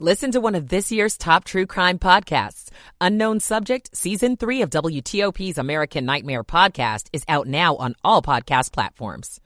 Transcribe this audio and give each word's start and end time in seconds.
Listen 0.00 0.32
to 0.32 0.40
one 0.40 0.56
of 0.56 0.70
this 0.70 0.90
year's 0.90 1.16
top 1.16 1.44
true 1.44 1.66
crime 1.66 2.00
podcasts. 2.00 2.68
Unknown 3.00 3.38
Subject, 3.38 3.96
Season 3.96 4.36
3 4.36 4.62
of 4.62 4.70
WTOP's 4.70 5.56
American 5.56 6.04
Nightmare 6.04 6.42
podcast 6.42 7.06
is 7.12 7.22
out 7.28 7.46
now 7.46 7.76
on 7.76 7.94
all 8.02 8.20
podcast 8.20 8.72
platforms. 8.72 9.40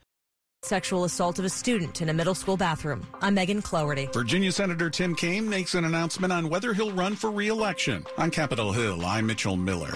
Sexual 0.63 1.03
assault 1.03 1.37
of 1.37 1.45
a 1.45 1.49
student 1.49 2.01
in 2.01 2.09
a 2.09 2.13
middle 2.13 2.33
school 2.33 2.57
bathroom. 2.57 3.05
I'm 3.21 3.35
Megan 3.35 3.61
Cloherty. 3.61 4.09
Virginia 4.11 4.51
Senator 4.51 4.89
Tim 4.89 5.13
Kaine 5.13 5.47
makes 5.47 5.75
an 5.75 5.85
announcement 5.85 6.33
on 6.33 6.49
whether 6.49 6.73
he'll 6.73 6.93
run 6.93 7.15
for 7.15 7.29
re-election. 7.29 8.03
On 8.17 8.31
Capitol 8.31 8.71
Hill, 8.71 9.05
I'm 9.05 9.27
Mitchell 9.27 9.55
Miller. 9.55 9.95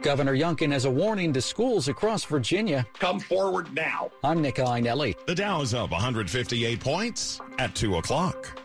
Governor 0.00 0.34
Youngkin 0.34 0.72
has 0.72 0.86
a 0.86 0.90
warning 0.90 1.34
to 1.34 1.42
schools 1.42 1.88
across 1.88 2.24
Virginia. 2.24 2.86
Come 2.98 3.20
forward 3.20 3.74
now. 3.74 4.10
I'm 4.24 4.40
Nick 4.40 4.54
Iannelli. 4.54 5.14
The 5.26 5.34
Dow 5.34 5.60
is 5.60 5.74
up 5.74 5.90
158 5.90 6.80
points 6.80 7.42
at 7.58 7.74
2 7.74 7.96
o'clock. 7.96 8.58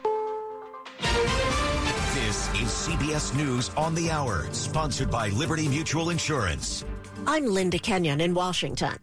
This 1.02 2.50
is 2.56 2.68
CBS 2.68 3.36
News 3.36 3.70
on 3.76 3.96
the 3.96 4.10
Hour, 4.12 4.48
sponsored 4.52 5.10
by 5.10 5.30
Liberty 5.30 5.68
Mutual 5.68 6.10
Insurance. 6.10 6.86
I'm 7.28 7.46
Linda 7.46 7.80
Kenyon 7.80 8.22
in 8.22 8.34
Washington. 8.34 8.98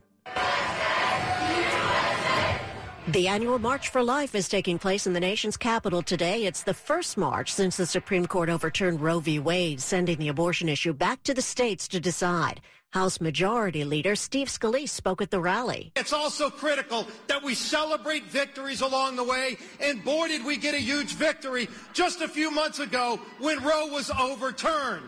The 3.09 3.27
annual 3.27 3.59
March 3.59 3.89
for 3.89 4.03
Life 4.03 4.35
is 4.35 4.51
taking 4.51 4.79
place 4.79 5.07
in 5.07 5.15
the 5.15 5.21
nation's 5.21 5.57
capital 5.57 6.03
today. 6.03 6.45
It's 6.45 6.63
the 6.63 6.75
first 6.75 7.17
march 7.17 7.55
since 7.55 7.79
the 7.79 7.87
Supreme 7.87 8.27
Court 8.27 8.51
overturned 8.51 9.01
Roe 9.01 9.19
v. 9.19 9.39
Wade, 9.39 9.81
sending 9.81 10.19
the 10.19 10.29
abortion 10.29 10.69
issue 10.69 10.93
back 10.93 11.23
to 11.23 11.33
the 11.33 11.41
states 11.41 11.89
to 11.89 12.01
decide. 12.01 12.61
House 12.93 13.21
Majority 13.21 13.85
Leader 13.85 14.17
Steve 14.17 14.49
Scalise 14.49 14.89
spoke 14.89 15.21
at 15.21 15.31
the 15.31 15.41
rally. 15.41 15.93
It's 15.95 16.15
also 16.15 16.49
critical 16.49 17.07
that 17.27 17.43
we 17.43 17.55
celebrate 17.55 18.25
victories 18.25 18.81
along 18.81 19.17
the 19.17 19.25
way, 19.25 19.59
and 19.79 20.03
boy, 20.03 20.29
did 20.29 20.45
we 20.45 20.57
get 20.57 20.75
a 20.75 20.79
huge 20.79 21.15
victory 21.15 21.69
just 21.93 22.23
a 22.23 22.29
few 22.29 22.51
months 22.51 22.79
ago 22.79 23.21
when 23.41 23.63
Roe 23.63 23.89
was 23.89 24.11
overturned. 24.11 25.05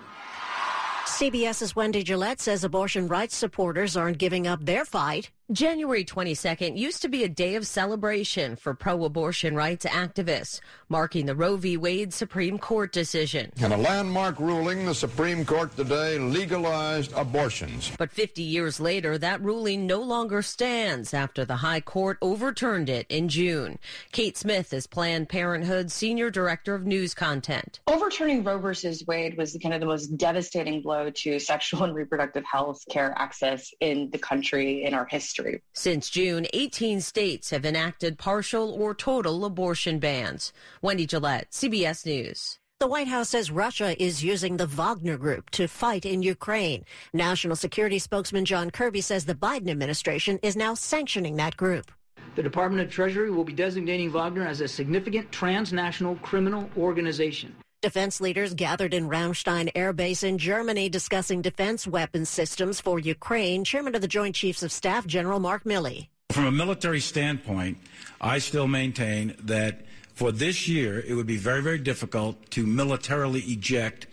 CBS's 1.06 1.74
Wendy 1.74 2.02
Gillette 2.02 2.40
says 2.40 2.64
abortion 2.64 3.08
rights 3.08 3.34
supporters 3.34 3.96
aren't 3.96 4.18
giving 4.18 4.46
up 4.46 4.64
their 4.64 4.84
fight. 4.84 5.30
January 5.52 6.04
22nd 6.04 6.78
used 6.78 7.02
to 7.02 7.08
be 7.08 7.24
a 7.24 7.28
day 7.28 7.56
of 7.56 7.66
celebration 7.66 8.54
for 8.54 8.72
pro 8.72 9.02
abortion 9.04 9.56
rights 9.56 9.84
activists, 9.84 10.60
marking 10.88 11.26
the 11.26 11.34
Roe 11.34 11.56
v. 11.56 11.76
Wade 11.76 12.14
Supreme 12.14 12.56
Court 12.56 12.92
decision. 12.92 13.50
In 13.56 13.72
a 13.72 13.76
landmark 13.76 14.38
ruling, 14.38 14.86
the 14.86 14.94
Supreme 14.94 15.44
Court 15.44 15.74
today 15.74 16.20
legalized 16.20 17.12
abortions. 17.14 17.90
But 17.98 18.12
50 18.12 18.42
years 18.42 18.78
later, 18.78 19.18
that 19.18 19.42
ruling 19.42 19.88
no 19.88 20.00
longer 20.00 20.40
stands 20.40 21.12
after 21.12 21.44
the 21.44 21.56
High 21.56 21.80
Court 21.80 22.18
overturned 22.22 22.88
it 22.88 23.06
in 23.08 23.28
June. 23.28 23.80
Kate 24.12 24.36
Smith 24.36 24.72
is 24.72 24.86
Planned 24.86 25.28
Parenthood's 25.28 25.92
Senior 25.92 26.30
Director 26.30 26.76
of 26.76 26.86
News 26.86 27.12
Content. 27.12 27.80
Overturning 27.88 28.44
Roe 28.44 28.60
v. 28.60 29.04
Wade 29.08 29.36
was 29.36 29.58
kind 29.60 29.74
of 29.74 29.80
the 29.80 29.86
most 29.86 30.16
devastating 30.16 30.80
blow 30.80 31.10
to 31.10 31.40
sexual 31.40 31.82
and 31.82 31.94
reproductive 31.96 32.44
health 32.44 32.84
care 32.88 33.12
access 33.16 33.74
in 33.80 34.10
the 34.10 34.18
country 34.18 34.84
in 34.84 34.94
our 34.94 35.06
history. 35.06 35.39
Since 35.72 36.10
June, 36.10 36.46
18 36.52 37.00
states 37.00 37.50
have 37.50 37.64
enacted 37.64 38.18
partial 38.18 38.72
or 38.72 38.94
total 38.94 39.44
abortion 39.44 39.98
bans. 39.98 40.52
Wendy 40.82 41.06
Gillette, 41.06 41.50
CBS 41.50 42.04
News. 42.06 42.58
The 42.80 42.86
White 42.86 43.08
House 43.08 43.28
says 43.28 43.50
Russia 43.50 43.94
is 44.02 44.24
using 44.24 44.56
the 44.56 44.66
Wagner 44.66 45.18
Group 45.18 45.50
to 45.50 45.68
fight 45.68 46.06
in 46.06 46.22
Ukraine. 46.22 46.84
National 47.12 47.54
Security 47.54 47.98
spokesman 47.98 48.46
John 48.46 48.70
Kirby 48.70 49.02
says 49.02 49.26
the 49.26 49.34
Biden 49.34 49.68
administration 49.68 50.38
is 50.42 50.56
now 50.56 50.72
sanctioning 50.72 51.36
that 51.36 51.58
group. 51.58 51.92
The 52.36 52.42
Department 52.42 52.82
of 52.82 52.90
Treasury 52.90 53.30
will 53.30 53.44
be 53.44 53.52
designating 53.52 54.10
Wagner 54.10 54.46
as 54.46 54.62
a 54.62 54.68
significant 54.68 55.30
transnational 55.30 56.16
criminal 56.22 56.70
organization. 56.78 57.54
Defense 57.82 58.20
leaders 58.20 58.52
gathered 58.52 58.92
in 58.92 59.08
Ramstein 59.08 59.70
Air 59.74 59.94
Base 59.94 60.22
in 60.22 60.36
Germany 60.36 60.90
discussing 60.90 61.40
defense 61.40 61.86
weapons 61.86 62.28
systems 62.28 62.78
for 62.78 62.98
Ukraine. 62.98 63.64
Chairman 63.64 63.94
of 63.94 64.02
the 64.02 64.08
Joint 64.08 64.34
Chiefs 64.34 64.62
of 64.62 64.70
Staff, 64.70 65.06
General 65.06 65.40
Mark 65.40 65.64
Milley. 65.64 66.08
From 66.30 66.44
a 66.44 66.52
military 66.52 67.00
standpoint, 67.00 67.78
I 68.20 68.38
still 68.38 68.68
maintain 68.68 69.34
that 69.44 69.86
for 70.12 70.30
this 70.30 70.68
year, 70.68 71.00
it 71.00 71.14
would 71.14 71.26
be 71.26 71.38
very, 71.38 71.62
very 71.62 71.78
difficult 71.78 72.50
to 72.50 72.66
militarily 72.66 73.40
eject 73.40 74.06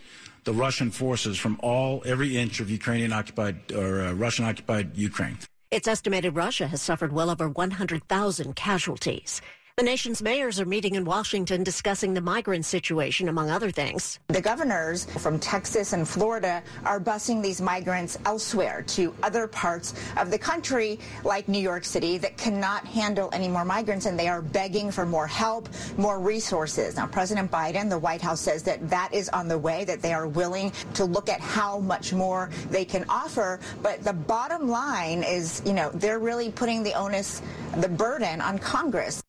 the 0.44 0.54
Russian 0.54 0.90
forces 0.90 1.36
from 1.36 1.60
all, 1.62 2.02
every 2.06 2.38
inch 2.38 2.60
of 2.60 2.70
Ukrainian 2.70 3.12
occupied 3.12 3.70
or 3.72 4.00
uh, 4.00 4.12
Russian 4.14 4.46
occupied 4.46 4.96
Ukraine. 4.96 5.36
It's 5.70 5.86
estimated 5.86 6.34
Russia 6.34 6.66
has 6.68 6.80
suffered 6.80 7.12
well 7.12 7.28
over 7.28 7.50
100,000 7.50 8.56
casualties. 8.56 9.42
The 9.78 9.84
nation's 9.84 10.20
mayors 10.20 10.58
are 10.58 10.64
meeting 10.64 10.96
in 10.96 11.04
Washington 11.04 11.62
discussing 11.62 12.12
the 12.12 12.20
migrant 12.20 12.64
situation, 12.64 13.28
among 13.28 13.48
other 13.48 13.70
things. 13.70 14.18
The 14.26 14.40
governors 14.40 15.04
from 15.04 15.38
Texas 15.38 15.92
and 15.92 16.08
Florida 16.08 16.64
are 16.84 16.98
busing 16.98 17.44
these 17.44 17.60
migrants 17.60 18.18
elsewhere 18.26 18.82
to 18.88 19.14
other 19.22 19.46
parts 19.46 19.94
of 20.16 20.32
the 20.32 20.38
country, 20.38 20.98
like 21.22 21.46
New 21.46 21.60
York 21.60 21.84
City, 21.84 22.18
that 22.18 22.36
cannot 22.36 22.88
handle 22.88 23.30
any 23.32 23.46
more 23.46 23.64
migrants, 23.64 24.06
and 24.06 24.18
they 24.18 24.26
are 24.26 24.42
begging 24.42 24.90
for 24.90 25.06
more 25.06 25.28
help, 25.28 25.68
more 25.96 26.18
resources. 26.18 26.96
Now, 26.96 27.06
President 27.06 27.48
Biden, 27.48 27.88
the 27.88 28.00
White 28.00 28.20
House 28.20 28.40
says 28.40 28.64
that 28.64 28.90
that 28.90 29.14
is 29.14 29.28
on 29.28 29.46
the 29.46 29.58
way, 29.58 29.84
that 29.84 30.02
they 30.02 30.12
are 30.12 30.26
willing 30.26 30.72
to 30.94 31.04
look 31.04 31.28
at 31.28 31.40
how 31.40 31.78
much 31.78 32.12
more 32.12 32.50
they 32.68 32.84
can 32.84 33.04
offer. 33.08 33.60
But 33.80 34.02
the 34.02 34.12
bottom 34.12 34.68
line 34.68 35.22
is, 35.22 35.62
you 35.64 35.72
know, 35.72 35.90
they're 35.94 36.18
really 36.18 36.50
putting 36.50 36.82
the 36.82 36.94
onus, 36.94 37.42
the 37.76 37.88
burden 37.88 38.40
on 38.40 38.58
Congress. 38.58 39.22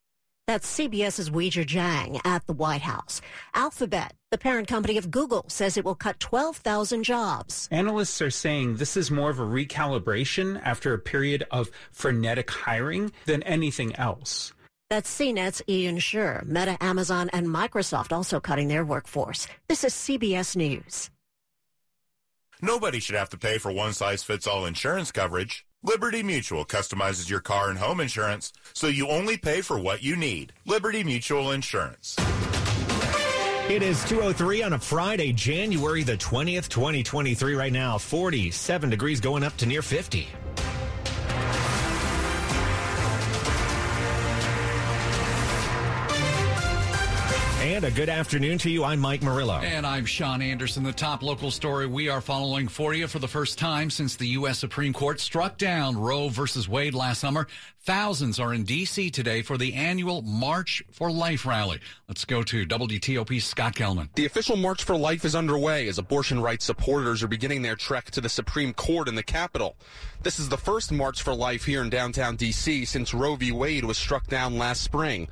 That's 0.49 0.79
CBS's 0.79 1.29
Weijia 1.29 1.63
Jiang 1.63 2.19
at 2.25 2.47
the 2.47 2.53
White 2.53 2.81
House. 2.81 3.21
Alphabet, 3.53 4.15
the 4.31 4.37
parent 4.39 4.67
company 4.67 4.97
of 4.97 5.11
Google, 5.11 5.45
says 5.47 5.77
it 5.77 5.85
will 5.85 5.93
cut 5.93 6.19
12,000 6.19 7.03
jobs. 7.03 7.67
Analysts 7.69 8.19
are 8.19 8.31
saying 8.31 8.77
this 8.77 8.97
is 8.97 9.11
more 9.11 9.29
of 9.29 9.37
a 9.37 9.43
recalibration 9.43 10.59
after 10.65 10.91
a 10.91 10.97
period 10.97 11.45
of 11.51 11.69
frenetic 11.91 12.49
hiring 12.49 13.11
than 13.27 13.43
anything 13.43 13.95
else. 13.95 14.51
That's 14.89 15.15
CNET's 15.15 15.61
Ian 15.69 15.99
Sherr. 15.99 16.43
Meta, 16.47 16.83
Amazon, 16.83 17.29
and 17.31 17.45
Microsoft 17.45 18.11
also 18.11 18.39
cutting 18.39 18.69
their 18.69 18.83
workforce. 18.83 19.47
This 19.67 19.83
is 19.83 19.93
CBS 19.93 20.55
News. 20.55 21.11
Nobody 22.59 22.99
should 22.99 23.17
have 23.17 23.29
to 23.29 23.37
pay 23.37 23.59
for 23.59 23.71
one 23.71 23.93
size 23.93 24.23
fits 24.23 24.47
all 24.47 24.65
insurance 24.65 25.11
coverage. 25.11 25.67
Liberty 25.83 26.23
Mutual 26.23 26.65
customizes 26.65 27.29
your 27.29 27.39
car 27.39 27.69
and 27.69 27.79
home 27.79 28.01
insurance 28.01 28.51
so 28.73 28.87
you 28.87 29.07
only 29.07 29.37
pay 29.37 29.61
for 29.61 29.79
what 29.79 30.03
you 30.03 30.17
need. 30.17 30.51
Liberty 30.65 31.05
Mutual 31.05 31.51
Insurance. 31.51 32.17
It 33.69 33.81
is 33.81 34.03
203 34.03 34.63
on 34.63 34.73
a 34.73 34.79
Friday, 34.79 35.31
January 35.31 36.03
the 36.03 36.17
20th, 36.17 36.67
2023 36.67 37.55
right 37.55 37.71
now. 37.71 37.97
47 37.97 38.89
degrees 38.89 39.21
going 39.21 39.41
up 39.41 39.55
to 39.55 39.65
near 39.65 39.81
50. 39.81 40.27
And 47.79 47.87
a 47.87 47.91
good 47.91 48.09
afternoon 48.09 48.57
to 48.57 48.69
you. 48.69 48.83
I'm 48.83 48.99
Mike 48.99 49.23
Murillo. 49.23 49.53
And 49.53 49.87
I'm 49.87 50.05
Sean 50.05 50.41
Anderson. 50.41 50.83
The 50.83 50.91
top 50.91 51.23
local 51.23 51.49
story 51.49 51.87
we 51.87 52.09
are 52.09 52.19
following 52.19 52.67
for 52.67 52.93
you 52.93 53.07
for 53.07 53.19
the 53.19 53.27
first 53.29 53.57
time 53.57 53.89
since 53.89 54.17
the 54.17 54.27
U.S. 54.27 54.59
Supreme 54.59 54.91
Court 54.91 55.17
struck 55.21 55.57
down 55.57 55.95
Roe 55.95 56.27
versus 56.27 56.67
Wade 56.67 56.93
last 56.93 57.21
summer. 57.21 57.47
Thousands 57.83 58.37
are 58.37 58.53
in 58.53 58.63
D.C. 58.63 59.11
today 59.11 59.41
for 59.41 59.57
the 59.57 59.73
annual 59.75 60.21
March 60.23 60.83
for 60.91 61.09
Life 61.09 61.45
rally. 61.45 61.79
Let's 62.09 62.25
go 62.25 62.43
to 62.43 62.65
WTOP's 62.65 63.45
Scott 63.45 63.75
Gelman. 63.75 64.09
The 64.13 64.25
official 64.25 64.57
March 64.57 64.83
for 64.83 64.97
Life 64.97 65.23
is 65.23 65.33
underway 65.33 65.87
as 65.87 65.97
abortion 65.97 66.41
rights 66.41 66.65
supporters 66.65 67.23
are 67.23 67.29
beginning 67.29 67.61
their 67.61 67.77
trek 67.77 68.11
to 68.11 68.19
the 68.19 68.27
Supreme 68.27 68.73
Court 68.73 69.07
in 69.07 69.15
the 69.15 69.23
Capitol. 69.23 69.77
This 70.21 70.37
is 70.37 70.49
the 70.49 70.57
first 70.57 70.91
March 70.91 71.21
for 71.21 71.33
Life 71.33 71.63
here 71.63 71.81
in 71.81 71.89
downtown 71.89 72.35
D.C. 72.35 72.83
since 72.83 73.13
Roe 73.13 73.37
v. 73.37 73.53
Wade 73.53 73.85
was 73.85 73.97
struck 73.97 74.27
down 74.27 74.57
last 74.57 74.81
spring. 74.81 75.29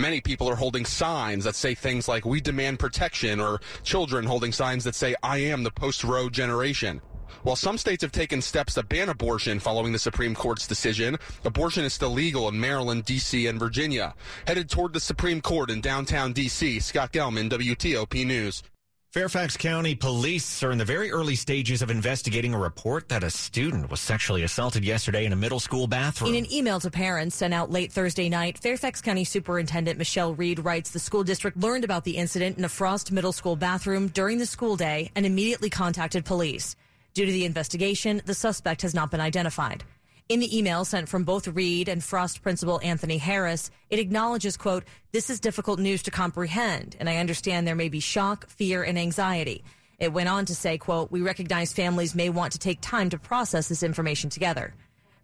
Many 0.00 0.22
people 0.22 0.48
are 0.48 0.56
holding 0.56 0.86
signs 0.86 1.44
that 1.44 1.54
say 1.54 1.74
things 1.74 2.08
like, 2.08 2.24
we 2.24 2.40
demand 2.40 2.78
protection, 2.78 3.38
or 3.38 3.60
children 3.82 4.24
holding 4.24 4.50
signs 4.50 4.82
that 4.84 4.94
say, 4.94 5.14
I 5.22 5.36
am 5.36 5.62
the 5.62 5.70
post 5.70 6.04
Roe 6.04 6.30
generation. 6.30 7.02
While 7.42 7.56
some 7.56 7.76
states 7.76 8.02
have 8.02 8.10
taken 8.10 8.40
steps 8.40 8.74
to 8.74 8.82
ban 8.82 9.10
abortion 9.10 9.60
following 9.60 9.92
the 9.92 9.98
Supreme 9.98 10.34
Court's 10.34 10.66
decision, 10.66 11.18
abortion 11.44 11.84
is 11.84 11.92
still 11.92 12.12
legal 12.12 12.48
in 12.48 12.58
Maryland, 12.58 13.04
D.C., 13.04 13.46
and 13.46 13.58
Virginia. 13.58 14.14
Headed 14.46 14.70
toward 14.70 14.94
the 14.94 15.00
Supreme 15.00 15.42
Court 15.42 15.70
in 15.70 15.82
downtown 15.82 16.32
D.C., 16.32 16.80
Scott 16.80 17.12
Gelman, 17.12 17.50
WTOP 17.50 18.26
News. 18.26 18.62
Fairfax 19.12 19.56
County 19.56 19.96
police 19.96 20.62
are 20.62 20.70
in 20.70 20.78
the 20.78 20.84
very 20.84 21.10
early 21.10 21.34
stages 21.34 21.82
of 21.82 21.90
investigating 21.90 22.54
a 22.54 22.58
report 22.58 23.08
that 23.08 23.24
a 23.24 23.30
student 23.30 23.90
was 23.90 23.98
sexually 23.98 24.44
assaulted 24.44 24.84
yesterday 24.84 25.24
in 25.24 25.32
a 25.32 25.36
middle 25.36 25.58
school 25.58 25.88
bathroom. 25.88 26.32
In 26.32 26.44
an 26.44 26.52
email 26.52 26.78
to 26.78 26.92
parents 26.92 27.34
sent 27.34 27.52
out 27.52 27.72
late 27.72 27.90
Thursday 27.90 28.28
night, 28.28 28.58
Fairfax 28.58 29.00
County 29.00 29.24
Superintendent 29.24 29.98
Michelle 29.98 30.36
Reed 30.36 30.60
writes 30.60 30.92
the 30.92 31.00
school 31.00 31.24
district 31.24 31.56
learned 31.56 31.82
about 31.82 32.04
the 32.04 32.16
incident 32.16 32.56
in 32.56 32.64
a 32.64 32.68
Frost 32.68 33.10
Middle 33.10 33.32
School 33.32 33.56
bathroom 33.56 34.06
during 34.06 34.38
the 34.38 34.46
school 34.46 34.76
day 34.76 35.10
and 35.16 35.26
immediately 35.26 35.70
contacted 35.70 36.24
police. 36.24 36.76
Due 37.12 37.26
to 37.26 37.32
the 37.32 37.46
investigation, 37.46 38.22
the 38.26 38.34
suspect 38.34 38.82
has 38.82 38.94
not 38.94 39.10
been 39.10 39.20
identified. 39.20 39.82
In 40.30 40.38
the 40.38 40.56
email 40.56 40.84
sent 40.84 41.08
from 41.08 41.24
both 41.24 41.48
Reed 41.48 41.88
and 41.88 42.04
Frost 42.04 42.40
principal 42.40 42.80
Anthony 42.84 43.18
Harris, 43.18 43.68
it 43.90 43.98
acknowledges, 43.98 44.56
quote, 44.56 44.84
this 45.10 45.28
is 45.28 45.40
difficult 45.40 45.80
news 45.80 46.04
to 46.04 46.12
comprehend, 46.12 46.96
and 47.00 47.10
I 47.10 47.16
understand 47.16 47.66
there 47.66 47.74
may 47.74 47.88
be 47.88 47.98
shock, 47.98 48.48
fear, 48.48 48.84
and 48.84 48.96
anxiety. 48.96 49.64
It 49.98 50.12
went 50.12 50.28
on 50.28 50.44
to 50.44 50.54
say, 50.54 50.78
quote, 50.78 51.10
we 51.10 51.20
recognize 51.20 51.72
families 51.72 52.14
may 52.14 52.28
want 52.28 52.52
to 52.52 52.60
take 52.60 52.80
time 52.80 53.10
to 53.10 53.18
process 53.18 53.66
this 53.66 53.82
information 53.82 54.30
together. 54.30 54.72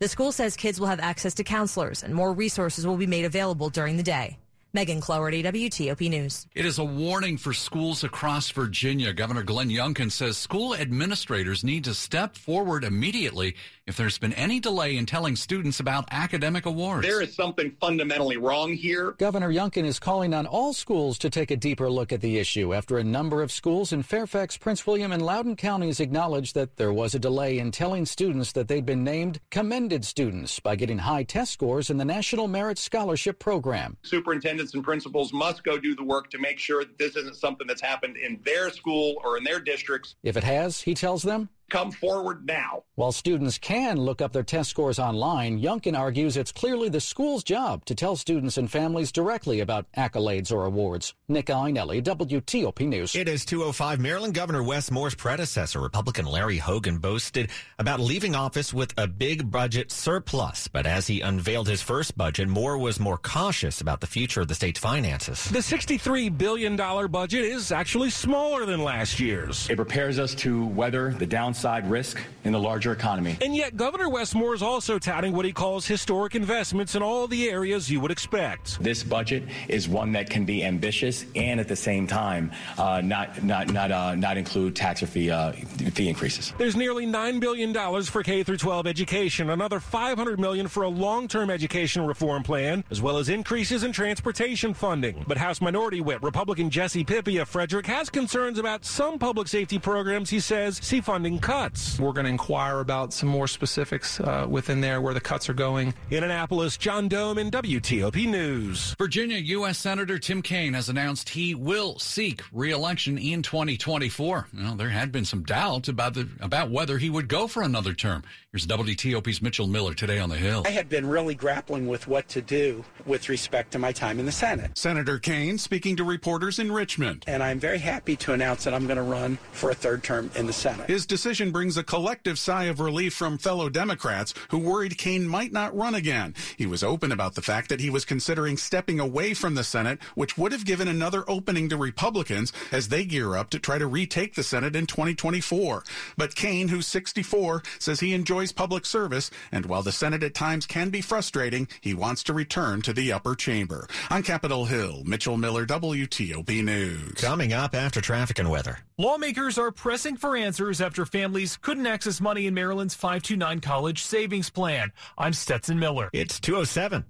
The 0.01 0.09
school 0.09 0.33
says 0.33 0.57
kids 0.57 0.81
will 0.81 0.89
have 0.89 0.99
access 0.99 1.35
to 1.35 1.45
counselors 1.45 2.03
and 2.03 2.13
more 2.13 2.33
resources 2.33 2.85
will 2.85 2.97
be 2.97 3.07
made 3.07 3.27
available 3.27 3.71
during 3.71 3.99
the 3.99 4.03
day. 4.03 4.39
Megan 4.73 5.01
Cloherty, 5.01 5.43
WTOP 5.43 6.11
News. 6.11 6.47
It 6.55 6.67
is 6.67 6.79
a 6.79 6.85
warning 6.85 7.39
for 7.39 7.55
schools 7.55 8.05
across 8.05 8.51
Virginia. 8.51 9.15
Governor 9.15 9.43
Glenn 9.43 9.71
Youngkin 9.71 10.13
says 10.13 10.37
school 10.37 10.75
administrators 10.75 11.65
need 11.65 11.85
to 11.85 11.95
step 11.95 12.37
forward 12.37 12.85
immediately 12.85 13.55
if 13.87 13.97
there's 13.97 14.19
been 14.19 14.33
any 14.33 14.59
delay 14.59 14.97
in 14.97 15.07
telling 15.07 15.37
students 15.37 15.79
about 15.79 16.09
academic 16.11 16.67
awards. 16.67 17.07
There 17.07 17.23
is 17.23 17.35
something 17.35 17.71
fundamentally 17.81 18.37
wrong 18.37 18.73
here. 18.73 19.13
Governor 19.13 19.53
Youngkin 19.53 19.85
is 19.85 20.01
calling 20.01 20.35
on 20.35 20.45
all 20.45 20.73
schools 20.73 21.19
to 21.19 21.31
take 21.31 21.53
a 21.53 21.57
deeper 21.57 21.89
look 21.89 22.13
at 22.13 22.21
the 22.21 22.39
issue 22.39 22.75
after 22.75 22.99
a 22.99 23.05
number 23.05 23.43
of 23.43 23.53
schools 23.53 23.93
in 23.93 24.03
Fairfax, 24.03 24.57
Prince 24.57 24.85
William, 24.89 25.13
and 25.13 25.23
Loudoun 25.23 25.55
counties 25.55 26.01
acknowledged 26.01 26.57
that 26.57 26.77
there 26.77 26.93
was 26.93 27.15
a 27.15 27.21
delay 27.21 27.59
in 27.61 27.71
telling 27.71 28.05
students 28.07 28.51
that 28.53 28.67
they'd 28.67 28.85
been 28.85 29.05
named 29.05 29.41
commended 29.51 30.05
students 30.05 30.59
by 30.59 30.75
getting 30.75 30.99
high 30.99 31.23
test 31.23 31.53
scores 31.53 31.89
in 31.89 31.97
the 31.97 32.05
National 32.05 32.49
Merit 32.49 32.79
Scholarship 32.79 33.39
Program. 33.39 33.97
Superintendents 34.03 34.75
and 34.75 34.83
principals 34.83 35.33
must 35.33 35.63
go 35.63 35.79
do 35.79 35.95
the 35.95 36.03
work 36.03 36.29
to 36.31 36.39
make 36.39 36.59
sure 36.59 36.85
that 36.85 36.99
this 36.99 37.15
isn't 37.15 37.37
something 37.37 37.69
that's 37.69 37.81
happened 37.81 38.17
in 38.17 38.41
their 38.45 38.69
school 38.71 39.15
or 39.23 39.39
in 39.39 39.45
their 39.45 39.61
districts. 39.61 40.17
If 40.25 40.37
it 40.37 40.45
has, 40.45 40.81
he 40.81 40.95
tells 40.95 41.23
them, 41.23 41.51
come 41.69 41.91
forward 41.91 42.47
now. 42.47 42.85
While 42.95 43.13
students 43.13 43.59
can 43.59 43.99
look 43.99 44.23
up 44.23 44.33
their 44.33 44.43
test 44.43 44.71
scores 44.71 44.99
online, 44.99 45.61
Youngkin 45.61 45.99
argues 45.99 46.37
it's 46.37 46.53
clearly 46.53 46.89
the 46.89 47.01
school's 47.01 47.43
job 47.43 47.85
to 47.87 47.95
tell 47.95 48.17
students 48.17 48.57
and 48.57 48.71
families 48.71 49.13
directly 49.13 49.61
about 49.61 49.87
accolades 49.97 50.53
or 50.53 50.65
awards. 50.65 51.15
Nick 51.29 51.47
Iannelli, 51.47 52.03
WTOP 52.03 52.87
News. 52.87 53.15
It 53.15 53.29
is 53.29 53.45
205. 53.45 54.01
Maryland 54.01 54.35
Governor 54.35 54.63
Wes 54.63 54.91
Moore's 54.91 55.15
predecessor, 55.15 55.81
Republican 55.81 56.27
Larry 56.27 56.59
Hogan, 56.59 56.99
boasted 56.99 57.51
about 57.79 58.01
leaving 58.01 58.35
office 58.35 58.73
with 58.73 58.95
a 58.97 59.07
big 59.07 59.51
budget 59.51 59.91
surplus. 59.91 60.69
But 60.69 60.87
as 60.87 61.07
he 61.07 61.21
unveiled 61.21 61.69
his 61.69 61.83
first 61.83 62.17
budget, 62.17 62.49
Moore 62.49 62.79
was 62.79 63.01
more 63.01 63.19
cautious 63.19 63.81
about 63.81 64.01
the 64.01 64.07
future 64.07 64.41
of 64.41 64.49
the 64.49 64.55
state's 64.55 64.81
finances. 64.81 65.45
The 65.51 65.59
$63 65.59 66.37
billion 66.39 66.77
budget 66.77 67.45
is 67.45 67.73
actually 67.73 68.11
smaller 68.11 68.65
than 68.65 68.83
last 68.83 69.19
year's. 69.19 69.69
It 69.69 69.77
prepares 69.77 70.19
us 70.19 70.35
to 70.37 70.67
weather 70.67 71.11
the 71.11 71.27
downside 71.27 71.56
downside 71.57 71.91
risk 71.91 72.19
in 72.45 72.53
the 72.53 72.61
larger 72.61 72.93
economy. 72.93 73.37
And 73.43 73.57
yet, 73.57 73.77
Governor 73.77 74.11
Wes 74.11 74.35
Moore 74.35 74.55
is 74.55 74.63
also 74.63 74.99
touting 74.99 75.33
what 75.33 75.47
he 75.47 75.53
calls 75.53 75.87
historic 75.87 76.35
investments 76.35 76.95
in 76.95 77.03
all 77.03 77.27
the 77.27 77.49
areas 77.49 77.91
you 77.91 77.99
would 78.01 78.11
expect. 78.11 78.79
This 78.83 79.03
budget 79.03 79.43
is 79.69 79.89
one 79.89 80.13
that 80.13 80.29
can 80.29 80.45
be 80.45 80.63
ambitious 80.63 81.25
and 81.35 81.59
at 81.59 81.67
the 81.67 81.77
same 81.77 82.07
time 82.07 82.53
uh, 82.77 83.01
not 83.03 83.43
not 83.43 83.73
not 83.73 83.91
uh, 83.91 84.15
not 84.15 84.37
include 84.37 84.77
tax 84.77 85.03
or 85.03 85.07
fee 85.07 85.31
uh, 85.31 85.53
fee 85.53 86.09
increases. 86.09 86.53
There's 86.59 86.77
nearly 86.77 87.07
nine 87.07 87.41
billion 87.41 87.73
dollars 87.73 88.09
for 88.09 88.23
K 88.23 88.43
through 88.43 88.59
12 88.59 88.87
education, 88.87 89.51
another 89.51 89.81
500 89.81 90.39
million 90.39 90.69
for 90.69 90.83
a 90.83 90.89
long-term 90.89 91.49
education 91.49 92.05
reform 92.05 92.43
plan, 92.43 92.85
as 92.91 93.01
well 93.01 93.17
as 93.17 93.29
increases 93.31 93.83
in 93.83 93.93
transportation 93.93 94.75
funding. 94.75 95.25
But 95.27 95.39
House 95.39 95.61
Minority 95.61 96.01
Whip 96.03 96.23
Republican 96.23 96.69
Jesse 96.69 97.07
of 97.39 97.49
Frederick 97.49 97.87
has 97.87 98.11
concerns 98.11 98.59
about 98.59 98.85
some 98.85 99.19
public 99.19 99.49
safety 99.49 99.79
programs. 99.79 100.29
He 100.29 100.41
says 100.41 100.77
see 100.83 101.01
funding 101.01 101.39
cuts. 101.47 102.01
We're 102.01 102.13
going 102.13 102.25
to 102.25 102.31
inquire 102.31 102.81
about 102.81 103.13
some 103.13 103.29
more 103.29 103.47
specifics 103.47 104.19
uh, 104.19 104.49
within 104.51 104.81
there 104.81 105.01
where 105.01 105.15
the 105.15 105.21
cuts 105.21 105.49
are 105.49 105.55
going. 105.55 105.95
In 106.11 106.25
Annapolis, 106.25 106.77
John 106.77 107.05
in 107.05 107.11
WTOP 107.53 108.29
News. 108.29 108.97
Virginia 108.99 109.39
U.S. 109.39 109.79
Senator 109.79 110.19
Tim 110.19 110.43
Kaine 110.43 110.75
has 110.75 110.89
announced 110.89 111.29
he 111.29 111.55
will 111.55 112.01
seek 112.01 112.43
re-election 112.53 113.17
in 113.17 113.43
2024. 113.43 114.49
Well, 114.59 114.75
there 114.75 114.89
had 114.89 115.13
been 115.13 115.25
some 115.25 115.45
doubt 115.45 115.87
about 115.87 116.15
the 116.15 116.29
about 116.41 116.73
whether 116.73 116.99
he 116.99 117.11
would 117.11 117.29
go 117.29 117.47
for 117.47 117.63
another 117.63 117.95
term. 117.95 118.25
Here's 118.51 118.67
WTOP's 118.67 119.41
Mitchell 119.41 119.69
Miller 119.69 119.95
today 119.95 120.19
on 120.19 120.31
the 120.31 120.37
Hill. 120.37 120.65
I 120.67 120.71
had 120.71 120.89
been 120.89 121.07
really 121.07 121.37
grappling 121.37 121.87
with 121.87 122.09
what 122.09 122.27
to 122.31 122.43
do 122.43 122.85
with 123.05 123.29
respect 123.29 123.71
to 123.73 123.79
my 123.79 123.93
time 123.93 124.19
in 124.19 124.27
the 124.27 124.33
Senate. 124.33 124.77
Senator 124.77 125.21
Kaine 125.21 125.59
speaking 125.59 125.95
to 125.97 126.03
reporters 126.05 126.59
in 126.59 126.73
Richmond. 126.73 127.23
And 127.29 127.41
I'm 127.41 127.61
very 127.61 127.79
happy 127.79 128.17
to 128.17 128.33
announce 128.33 128.65
that 128.65 128.75
I'm 128.75 128.87
going 128.87 128.97
to 128.97 129.03
run 129.03 129.39
for 129.53 129.71
a 129.71 129.75
third 129.75 130.03
term 130.03 130.31
in 130.35 130.47
the 130.47 130.53
Senate. 130.53 130.89
His 130.89 131.07
decision 131.07 131.36
decision 131.37 131.53
brings 131.53 131.77
a 131.77 131.85
collective 131.85 132.39
sigh 132.39 132.65
of 132.65 132.81
relief 132.81 133.13
from 133.13 133.37
fellow 133.37 133.69
Democrats 133.69 134.33
who 134.49 134.57
worried 134.57 134.97
Kaine 134.97 135.29
might 135.29 135.53
not 135.53 135.77
run 135.77 135.95
again. 135.95 136.35
He 136.57 136.65
was 136.65 136.83
open 136.83 137.13
about 137.13 137.35
the 137.35 137.43
fact 137.43 137.69
that 137.69 137.81
he 137.81 137.91
was 137.91 138.07
considering 138.07 138.57
stepping 138.57 138.99
away 138.99 139.35
from 139.35 139.55
the 139.55 139.63
Senate, 139.63 139.99
which 140.15 140.39
would 140.39 140.51
have 140.53 140.65
given 140.65 140.89
another 140.89 141.25
opening 141.29 141.69
to 141.69 141.77
Republicans 141.77 142.55
as 142.73 142.89
they 142.89 143.05
gear 143.05 143.37
up 143.37 143.51
to 143.51 143.59
try 143.59 143.77
to 143.77 143.87
retake 143.87 144.35
the 144.35 144.43
Senate 144.43 144.75
in 144.75 144.87
2024. 144.87 145.85
But 146.17 146.35
Kaine, 146.35 146.69
who's 146.69 146.87
64, 146.87 147.63
says 147.79 148.01
he 148.01 148.15
enjoys 148.15 148.51
public 148.51 148.87
service, 148.87 149.31
and 149.53 149.67
while 149.67 149.83
the 149.83 149.93
Senate 149.93 150.23
at 150.23 150.33
times 150.33 150.65
can 150.65 150.89
be 150.89 151.03
frustrating, 151.03 151.69
he 151.83 151.93
wants 151.93 152.23
to 152.23 152.33
return 152.33 152.81
to 152.81 152.95
the 152.95 153.13
upper 153.13 153.35
chamber. 153.35 153.87
On 154.09 154.23
Capitol 154.23 154.65
Hill, 154.65 155.03
Mitchell 155.05 155.37
Miller, 155.37 155.67
WTOP 155.67 156.65
News. 156.65 157.13
Coming 157.21 157.53
up 157.53 157.75
after 157.75 158.01
traffic 158.01 158.39
and 158.39 158.51
weather. 158.51 158.79
Lawmakers 158.99 159.59
are 159.59 159.71
pressing 159.71 160.17
for 160.17 160.35
answers 160.35 160.81
after 160.81 161.05
families 161.27 161.57
couldn't 161.57 161.89
access 161.89 162.21
money 162.21 162.47
in 162.47 162.55
Maryland's 162.55 162.95
529 162.95 163.59
college 163.59 164.05
savings 164.05 164.49
plan. 164.49 164.93
I'm 165.19 165.33
Stetson 165.33 165.77
Miller. 165.77 166.09
It's 166.13 166.39
207. 166.39 167.05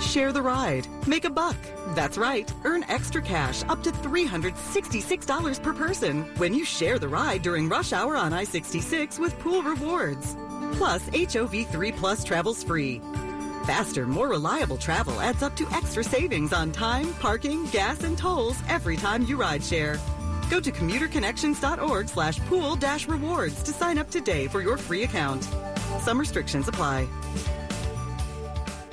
Share 0.00 0.32
the 0.32 0.42
ride. 0.42 0.86
Make 1.08 1.24
a 1.24 1.30
buck. 1.30 1.56
That's 1.96 2.16
right. 2.16 2.48
Earn 2.62 2.84
extra 2.84 3.20
cash 3.20 3.64
up 3.64 3.82
to 3.82 3.90
$366 3.90 5.60
per 5.60 5.72
person 5.72 6.22
when 6.36 6.54
you 6.54 6.64
share 6.64 7.00
the 7.00 7.08
ride 7.08 7.42
during 7.42 7.68
rush 7.68 7.92
hour 7.92 8.16
on 8.16 8.32
I 8.32 8.44
66 8.44 9.18
with 9.18 9.36
pool 9.40 9.60
rewards. 9.64 10.36
Plus, 10.74 11.02
HOV 11.08 11.66
3 11.66 11.90
Plus 11.90 12.22
travels 12.22 12.62
free. 12.62 13.00
Faster, 13.66 14.06
more 14.06 14.28
reliable 14.28 14.76
travel 14.76 15.20
adds 15.20 15.42
up 15.42 15.56
to 15.56 15.66
extra 15.72 16.04
savings 16.04 16.52
on 16.52 16.70
time, 16.70 17.12
parking, 17.14 17.66
gas, 17.66 18.04
and 18.04 18.16
tolls 18.16 18.56
every 18.68 18.96
time 18.96 19.24
you 19.24 19.36
ride 19.36 19.64
share. 19.64 19.98
Go 20.50 20.60
to 20.60 20.72
commuterconnections.org 20.72 22.08
slash 22.08 22.38
pool 22.40 22.76
dash 22.76 23.06
rewards 23.06 23.62
to 23.62 23.72
sign 23.72 23.98
up 23.98 24.10
today 24.10 24.48
for 24.48 24.60
your 24.60 24.76
free 24.76 25.04
account. 25.04 25.46
Some 26.00 26.18
restrictions 26.18 26.68
apply. 26.68 27.06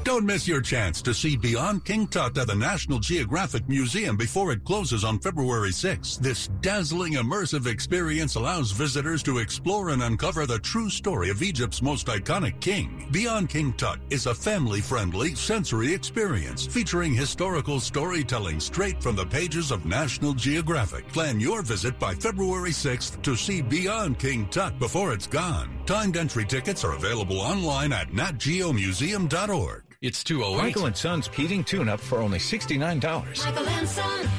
Don't 0.06 0.24
miss 0.24 0.48
your 0.48 0.62
chance 0.62 1.02
to 1.02 1.16
see 1.16 1.36
Beyond 1.36 1.84
King 1.84 2.06
Tut 2.06 2.38
at 2.38 2.46
the 2.46 2.54
National 2.54 3.00
Geographic 3.00 3.68
Museum 3.68 4.16
before 4.16 4.52
it 4.52 4.64
closes 4.64 5.04
on 5.04 5.18
February 5.18 5.72
6th. 5.72 6.20
This 6.20 6.48
dazzling 6.62 7.14
immersive 7.14 7.66
experience 7.66 8.36
allows 8.36 8.70
visitors 8.70 9.24
to 9.24 9.40
explore 9.40 9.90
and 9.90 10.04
uncover 10.04 10.46
the 10.46 10.60
true 10.60 10.92
story 10.92 11.32
of 11.32 11.42
Egypt's 11.42 11.82
most 11.82 12.06
iconic 12.06 12.62
king. 12.62 13.08
Beyond 13.10 13.50
King 13.50 13.74
Tut 13.74 13.98
is 14.12 14.28
a 14.28 14.36
family-friendly 14.36 15.34
sensory 15.34 15.92
experience 15.92 16.68
featuring 16.68 17.16
historical 17.16 17.80
storytelling 17.80 18.60
straight 18.60 19.02
from 19.02 19.16
the 19.16 19.26
pages 19.26 19.72
of 19.72 19.88
National 19.88 20.36
Geographic. 20.36 21.08
Plan 21.08 21.40
your 21.40 21.64
visit 21.64 21.98
by 21.98 22.14
February 22.14 22.70
6th 22.70 23.24
to 23.24 23.36
see 23.36 23.64
Beyond 23.64 24.20
King 24.20 24.48
Tut 24.50 24.78
before 24.78 25.14
it's 25.14 25.26
gone. 25.26 25.82
Timed 25.88 26.16
entry 26.16 26.46
tickets 26.46 26.84
are 26.84 26.94
available 26.94 27.40
online 27.42 27.92
at 27.92 28.10
natgeomuseum.org. 28.10 29.95
It's 30.02 30.24
208. 30.24 30.62
Michael 30.62 30.86
and 30.88 30.96
Son's 30.98 31.28
heating 31.28 31.64
tune-up 31.64 32.00
for 32.00 32.20
only 32.20 32.40
$69. 32.40 33.46
Michael 33.46 33.68
and 33.68 33.88
Son. 33.88 34.30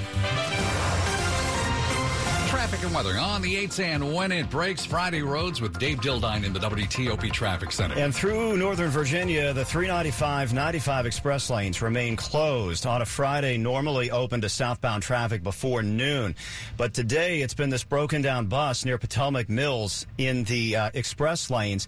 Traffic 2.56 2.84
and 2.84 2.94
weather 2.94 3.18
on 3.18 3.42
the 3.42 3.54
8s 3.66 3.80
and 3.80 4.14
when 4.14 4.32
it 4.32 4.48
breaks 4.48 4.86
Friday 4.86 5.20
roads 5.20 5.60
with 5.60 5.78
Dave 5.78 5.98
Dildine 5.98 6.42
in 6.42 6.54
the 6.54 6.58
WTOP 6.58 7.30
Traffic 7.30 7.70
Center. 7.70 7.94
And 7.98 8.14
through 8.14 8.56
Northern 8.56 8.88
Virginia, 8.88 9.52
the 9.52 9.62
395 9.62 10.54
95 10.54 11.04
express 11.04 11.50
lanes 11.50 11.82
remain 11.82 12.16
closed 12.16 12.86
on 12.86 13.02
a 13.02 13.04
Friday, 13.04 13.58
normally 13.58 14.10
open 14.10 14.40
to 14.40 14.48
southbound 14.48 15.02
traffic 15.02 15.42
before 15.42 15.82
noon. 15.82 16.34
But 16.78 16.94
today 16.94 17.42
it's 17.42 17.52
been 17.52 17.68
this 17.68 17.84
broken 17.84 18.22
down 18.22 18.46
bus 18.46 18.86
near 18.86 18.96
Potomac 18.96 19.50
Mills 19.50 20.06
in 20.16 20.44
the 20.44 20.76
uh, 20.76 20.90
express 20.94 21.50
lanes. 21.50 21.86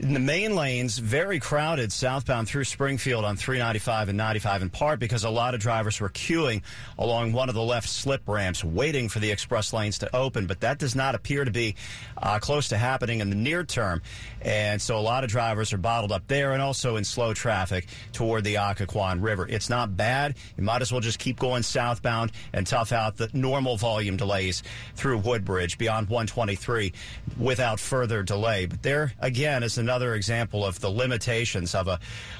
In 0.00 0.12
the 0.12 0.20
main 0.20 0.56
lanes, 0.56 0.98
very 0.98 1.38
crowded 1.38 1.92
southbound 1.92 2.48
through 2.48 2.64
Springfield 2.64 3.24
on 3.24 3.36
395 3.36 4.08
and 4.08 4.18
95, 4.18 4.62
in 4.62 4.70
part 4.70 4.98
because 4.98 5.22
a 5.22 5.30
lot 5.30 5.54
of 5.54 5.60
drivers 5.60 6.00
were 6.00 6.08
queuing 6.08 6.62
along 6.98 7.32
one 7.32 7.48
of 7.48 7.54
the 7.54 7.62
left 7.62 7.88
slip 7.88 8.22
ramps, 8.26 8.64
waiting 8.64 9.08
for 9.08 9.20
the 9.20 9.30
express 9.30 9.72
lanes 9.72 9.98
to 9.98 10.13
open, 10.14 10.46
but 10.46 10.60
that 10.60 10.78
does 10.78 10.94
not 10.94 11.14
appear 11.14 11.44
to 11.44 11.50
be 11.50 11.74
uh, 12.16 12.38
close 12.38 12.68
to 12.68 12.76
happening 12.76 13.20
in 13.20 13.30
the 13.30 13.36
near 13.36 13.64
term. 13.64 14.02
And 14.40 14.80
so 14.80 14.98
a 14.98 15.00
lot 15.00 15.24
of 15.24 15.30
drivers 15.30 15.72
are 15.72 15.78
bottled 15.78 16.12
up 16.12 16.26
there 16.28 16.52
and 16.52 16.62
also 16.62 16.96
in 16.96 17.04
slow 17.04 17.34
traffic 17.34 17.86
toward 18.12 18.44
the 18.44 18.56
Occoquan 18.56 19.22
River. 19.22 19.46
It's 19.48 19.68
not 19.68 19.96
bad. 19.96 20.36
You 20.56 20.64
might 20.64 20.82
as 20.82 20.92
well 20.92 21.00
just 21.00 21.18
keep 21.18 21.38
going 21.38 21.62
southbound 21.62 22.32
and 22.52 22.66
tough 22.66 22.92
out 22.92 23.16
the 23.16 23.30
normal 23.32 23.76
volume 23.76 24.16
delays 24.16 24.62
through 24.94 25.18
Woodbridge 25.18 25.78
beyond 25.78 26.08
123 26.08 26.92
without 27.38 27.80
further 27.80 28.22
delay. 28.22 28.66
But 28.66 28.82
there, 28.82 29.12
again, 29.20 29.62
is 29.62 29.78
another 29.78 30.14
example 30.14 30.64
of 30.64 30.80
the 30.80 30.90
limitations 30.90 31.74
of 31.74 31.88
a, 31.88 31.98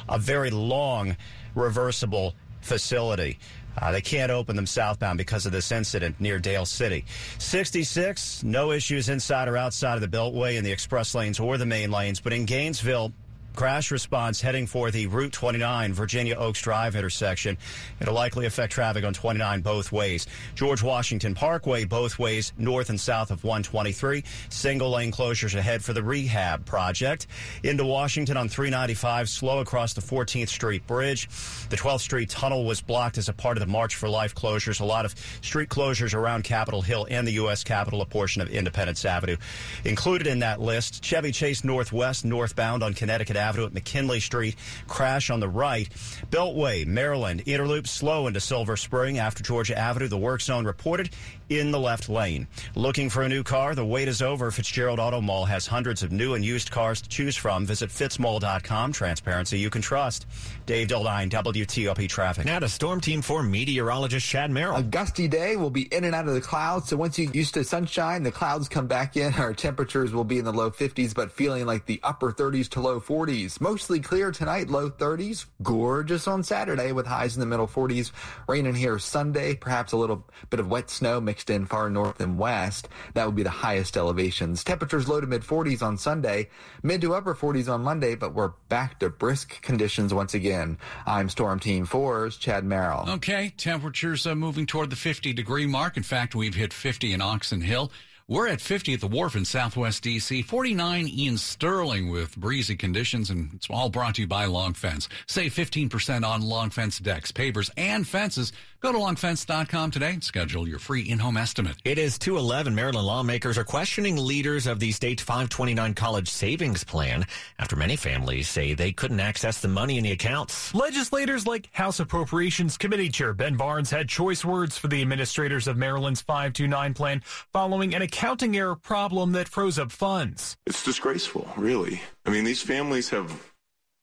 a 0.08 0.18
very 0.18 0.50
long 0.50 1.16
reversible 1.54 2.34
facility. 2.60 3.38
Uh, 3.78 3.92
they 3.92 4.00
can't 4.00 4.30
open 4.30 4.56
them 4.56 4.66
southbound 4.66 5.18
because 5.18 5.46
of 5.46 5.52
this 5.52 5.72
incident 5.72 6.20
near 6.20 6.38
Dale 6.38 6.66
City. 6.66 7.04
66, 7.38 8.42
no 8.44 8.72
issues 8.72 9.08
inside 9.08 9.48
or 9.48 9.56
outside 9.56 9.94
of 9.94 10.00
the 10.00 10.16
Beltway 10.16 10.56
in 10.56 10.64
the 10.64 10.72
express 10.72 11.14
lanes 11.14 11.40
or 11.40 11.58
the 11.58 11.66
main 11.66 11.90
lanes, 11.90 12.20
but 12.20 12.32
in 12.32 12.44
Gainesville, 12.44 13.12
Crash 13.54 13.92
response 13.92 14.40
heading 14.40 14.66
for 14.66 14.90
the 14.90 15.06
Route 15.06 15.32
29 15.32 15.92
Virginia 15.92 16.34
Oaks 16.34 16.60
Drive 16.60 16.96
intersection. 16.96 17.56
It'll 18.00 18.14
likely 18.14 18.46
affect 18.46 18.72
traffic 18.72 19.04
on 19.04 19.14
29 19.14 19.60
both 19.60 19.92
ways. 19.92 20.26
George 20.56 20.82
Washington 20.82 21.36
Parkway 21.36 21.84
both 21.84 22.18
ways, 22.18 22.52
north 22.58 22.90
and 22.90 23.00
south 23.00 23.30
of 23.30 23.44
123. 23.44 24.24
Single 24.48 24.90
lane 24.90 25.12
closures 25.12 25.54
ahead 25.54 25.84
for 25.84 25.92
the 25.92 26.02
rehab 26.02 26.66
project. 26.66 27.28
Into 27.62 27.84
Washington 27.84 28.36
on 28.36 28.48
395, 28.48 29.28
slow 29.28 29.60
across 29.60 29.94
the 29.94 30.00
14th 30.00 30.48
Street 30.48 30.84
Bridge. 30.88 31.28
The 31.68 31.76
12th 31.76 32.00
Street 32.00 32.30
Tunnel 32.30 32.64
was 32.64 32.80
blocked 32.80 33.18
as 33.18 33.28
a 33.28 33.32
part 33.32 33.56
of 33.56 33.60
the 33.60 33.70
March 33.70 33.94
for 33.94 34.08
Life 34.08 34.34
closures. 34.34 34.80
A 34.80 34.84
lot 34.84 35.04
of 35.04 35.14
street 35.42 35.68
closures 35.68 36.12
around 36.12 36.42
Capitol 36.42 36.82
Hill 36.82 37.06
and 37.08 37.24
the 37.24 37.32
U.S. 37.34 37.62
Capitol, 37.62 38.02
a 38.02 38.06
portion 38.06 38.42
of 38.42 38.48
Independence 38.48 39.04
Avenue. 39.04 39.36
Included 39.84 40.26
in 40.26 40.40
that 40.40 40.60
list, 40.60 41.04
Chevy 41.04 41.30
Chase 41.30 41.62
Northwest, 41.62 42.24
northbound 42.24 42.82
on 42.82 42.94
Connecticut 42.94 43.36
Avenue 43.44 43.66
at 43.66 43.74
McKinley 43.74 44.20
Street. 44.20 44.56
Crash 44.88 45.28
on 45.28 45.40
the 45.40 45.48
right. 45.48 45.88
Beltway, 46.30 46.86
Maryland. 46.86 47.42
Inner 47.44 47.68
Loop 47.68 47.86
slow 47.86 48.26
into 48.26 48.40
Silver 48.40 48.76
Spring 48.76 49.18
after 49.18 49.42
Georgia 49.42 49.76
Avenue. 49.78 50.08
The 50.08 50.16
work 50.16 50.40
zone 50.40 50.64
reported 50.64 51.10
in 51.50 51.70
the 51.70 51.78
left 51.78 52.08
lane. 52.08 52.46
Looking 52.74 53.10
for 53.10 53.22
a 53.22 53.28
new 53.28 53.42
car? 53.42 53.74
The 53.74 53.84
wait 53.84 54.08
is 54.08 54.22
over. 54.22 54.50
Fitzgerald 54.50 54.98
Auto 54.98 55.20
Mall 55.20 55.44
has 55.44 55.66
hundreds 55.66 56.02
of 56.02 56.10
new 56.10 56.34
and 56.34 56.44
used 56.44 56.70
cars 56.70 57.02
to 57.02 57.08
choose 57.08 57.36
from. 57.36 57.66
Visit 57.66 57.90
fitzmall.com. 57.90 58.92
Transparency 58.92 59.58
you 59.58 59.68
can 59.68 59.82
trust. 59.82 60.26
Dave 60.64 60.88
Dildine, 60.88 61.28
WTOP 61.28 62.08
Traffic. 62.08 62.46
Now 62.46 62.58
to 62.60 62.68
Storm 62.68 63.00
Team 63.00 63.20
4 63.20 63.42
meteorologist 63.42 64.26
Chad 64.26 64.50
Merrill. 64.50 64.76
A 64.76 64.82
gusty 64.82 65.28
day 65.28 65.56
will 65.56 65.70
be 65.70 65.82
in 65.82 66.04
and 66.04 66.14
out 66.14 66.26
of 66.26 66.34
the 66.34 66.40
clouds. 66.40 66.88
So 66.88 66.96
once 66.96 67.18
you 67.18 67.26
get 67.26 67.34
used 67.34 67.54
to 67.54 67.64
sunshine, 67.64 68.22
the 68.22 68.32
clouds 68.32 68.68
come 68.68 68.86
back 68.86 69.16
in. 69.16 69.34
Our 69.34 69.52
temperatures 69.52 70.12
will 70.12 70.24
be 70.24 70.38
in 70.38 70.44
the 70.44 70.52
low 70.52 70.70
50s, 70.70 71.14
but 71.14 71.30
feeling 71.30 71.66
like 71.66 71.86
the 71.86 72.00
upper 72.02 72.32
30s 72.32 72.68
to 72.70 72.80
low 72.80 73.00
40s. 73.00 73.33
Mostly 73.34 73.98
clear 73.98 74.30
tonight, 74.30 74.70
low 74.70 74.88
30s. 74.88 75.46
Gorgeous 75.60 76.28
on 76.28 76.44
Saturday 76.44 76.92
with 76.92 77.04
highs 77.04 77.34
in 77.34 77.40
the 77.40 77.46
middle 77.46 77.66
40s. 77.66 78.12
Raining 78.46 78.76
here 78.76 79.00
Sunday, 79.00 79.56
perhaps 79.56 79.90
a 79.90 79.96
little 79.96 80.24
bit 80.50 80.60
of 80.60 80.70
wet 80.70 80.88
snow 80.88 81.20
mixed 81.20 81.50
in 81.50 81.66
far 81.66 81.90
north 81.90 82.20
and 82.20 82.38
west. 82.38 82.88
That 83.14 83.26
would 83.26 83.34
be 83.34 83.42
the 83.42 83.50
highest 83.50 83.96
elevations. 83.96 84.62
Temperatures 84.62 85.08
low 85.08 85.20
to 85.20 85.26
mid 85.26 85.42
40s 85.42 85.82
on 85.82 85.98
Sunday, 85.98 86.48
mid 86.84 87.00
to 87.00 87.14
upper 87.14 87.34
40s 87.34 87.68
on 87.68 87.82
Monday, 87.82 88.14
but 88.14 88.34
we're 88.34 88.52
back 88.68 89.00
to 89.00 89.10
brisk 89.10 89.60
conditions 89.62 90.14
once 90.14 90.34
again. 90.34 90.78
I'm 91.04 91.28
Storm 91.28 91.58
Team 91.58 91.88
4's 91.88 92.36
Chad 92.36 92.64
Merrill. 92.64 93.04
Okay, 93.08 93.52
temperatures 93.56 94.28
uh, 94.28 94.36
moving 94.36 94.64
toward 94.64 94.90
the 94.90 94.96
50 94.96 95.32
degree 95.32 95.66
mark. 95.66 95.96
In 95.96 96.04
fact, 96.04 96.36
we've 96.36 96.54
hit 96.54 96.72
50 96.72 97.12
in 97.12 97.20
Oxon 97.20 97.62
Hill. 97.62 97.90
We're 98.26 98.48
at 98.48 98.62
50 98.62 98.94
at 98.94 99.00
the 99.00 99.06
wharf 99.06 99.36
in 99.36 99.44
Southwest 99.44 100.02
DC, 100.02 100.46
49 100.46 101.08
in 101.08 101.36
Sterling 101.36 102.08
with 102.08 102.34
breezy 102.38 102.74
conditions, 102.74 103.28
and 103.28 103.50
it's 103.52 103.68
all 103.68 103.90
brought 103.90 104.14
to 104.14 104.22
you 104.22 104.26
by 104.26 104.46
Long 104.46 104.72
Fence. 104.72 105.10
Save 105.26 105.52
15% 105.52 106.26
on 106.26 106.40
Long 106.40 106.70
Fence 106.70 106.98
decks, 106.98 107.32
pavers, 107.32 107.68
and 107.76 108.08
fences. 108.08 108.50
Go 108.84 108.92
to 108.92 108.98
longfence.com 108.98 109.92
today 109.92 110.10
and 110.10 110.22
schedule 110.22 110.68
your 110.68 110.78
free 110.78 111.00
in-home 111.00 111.38
estimate. 111.38 111.76
It 111.86 111.96
is 111.96 112.18
211. 112.18 112.74
Maryland 112.74 113.06
lawmakers 113.06 113.56
are 113.56 113.64
questioning 113.64 114.18
leaders 114.18 114.66
of 114.66 114.78
the 114.78 114.92
state's 114.92 115.22
529 115.22 115.94
college 115.94 116.28
savings 116.28 116.84
plan 116.84 117.24
after 117.58 117.76
many 117.76 117.96
families 117.96 118.46
say 118.46 118.74
they 118.74 118.92
couldn't 118.92 119.20
access 119.20 119.62
the 119.62 119.68
money 119.68 119.96
in 119.96 120.04
the 120.04 120.12
accounts. 120.12 120.74
Legislators 120.74 121.46
like 121.46 121.70
House 121.72 121.98
Appropriations 121.98 122.76
Committee 122.76 123.08
Chair 123.08 123.32
Ben 123.32 123.56
Barnes 123.56 123.88
had 123.88 124.06
choice 124.06 124.44
words 124.44 124.76
for 124.76 124.88
the 124.88 125.00
administrators 125.00 125.66
of 125.66 125.78
Maryland's 125.78 126.20
529 126.20 126.92
plan 126.92 127.22
following 127.24 127.94
an 127.94 128.02
accounting 128.02 128.54
error 128.54 128.76
problem 128.76 129.32
that 129.32 129.48
froze 129.48 129.78
up 129.78 129.92
funds. 129.92 130.58
It's 130.66 130.84
disgraceful, 130.84 131.50
really. 131.56 132.02
I 132.26 132.30
mean, 132.30 132.44
these 132.44 132.60
families 132.60 133.08
have 133.08 133.53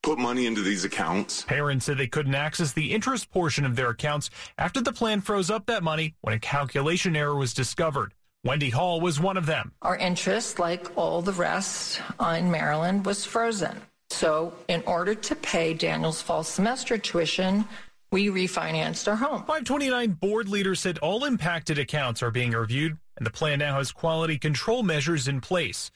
put 0.01 0.17
money 0.17 0.45
into 0.45 0.61
these 0.61 0.83
accounts. 0.83 1.43
Parents 1.43 1.85
said 1.85 1.97
they 1.97 2.07
couldn't 2.07 2.35
access 2.35 2.73
the 2.73 2.91
interest 2.91 3.31
portion 3.31 3.65
of 3.65 3.75
their 3.75 3.89
accounts 3.89 4.29
after 4.57 4.81
the 4.81 4.91
plan 4.91 5.21
froze 5.21 5.49
up 5.49 5.67
that 5.67 5.83
money 5.83 6.15
when 6.21 6.33
a 6.33 6.39
calculation 6.39 7.15
error 7.15 7.35
was 7.35 7.53
discovered. 7.53 8.13
Wendy 8.43 8.71
Hall 8.71 8.99
was 8.99 9.19
one 9.19 9.37
of 9.37 9.45
them. 9.45 9.71
Our 9.83 9.97
interest, 9.97 10.57
like 10.57 10.97
all 10.97 11.21
the 11.21 11.33
rest 11.33 12.01
in 12.19 12.49
Maryland, 12.49 13.05
was 13.05 13.23
frozen. 13.23 13.79
So, 14.09 14.53
in 14.67 14.83
order 14.87 15.13
to 15.13 15.35
pay 15.35 15.73
Daniel's 15.75 16.21
fall 16.21 16.43
semester 16.43 16.97
tuition, 16.97 17.65
we 18.11 18.27
refinanced 18.27 19.07
our 19.07 19.15
home. 19.15 19.39
529 19.41 20.11
board 20.13 20.49
leaders 20.49 20.79
said 20.79 20.97
all 20.97 21.23
impacted 21.23 21.77
accounts 21.77 22.23
are 22.23 22.31
being 22.31 22.51
reviewed, 22.51 22.97
and 23.15 23.25
the 23.25 23.31
plan 23.31 23.59
now 23.59 23.77
has 23.77 23.91
quality 23.91 24.37
control 24.37 24.81
measures 24.81 25.27
in 25.27 25.39
place. 25.39 25.91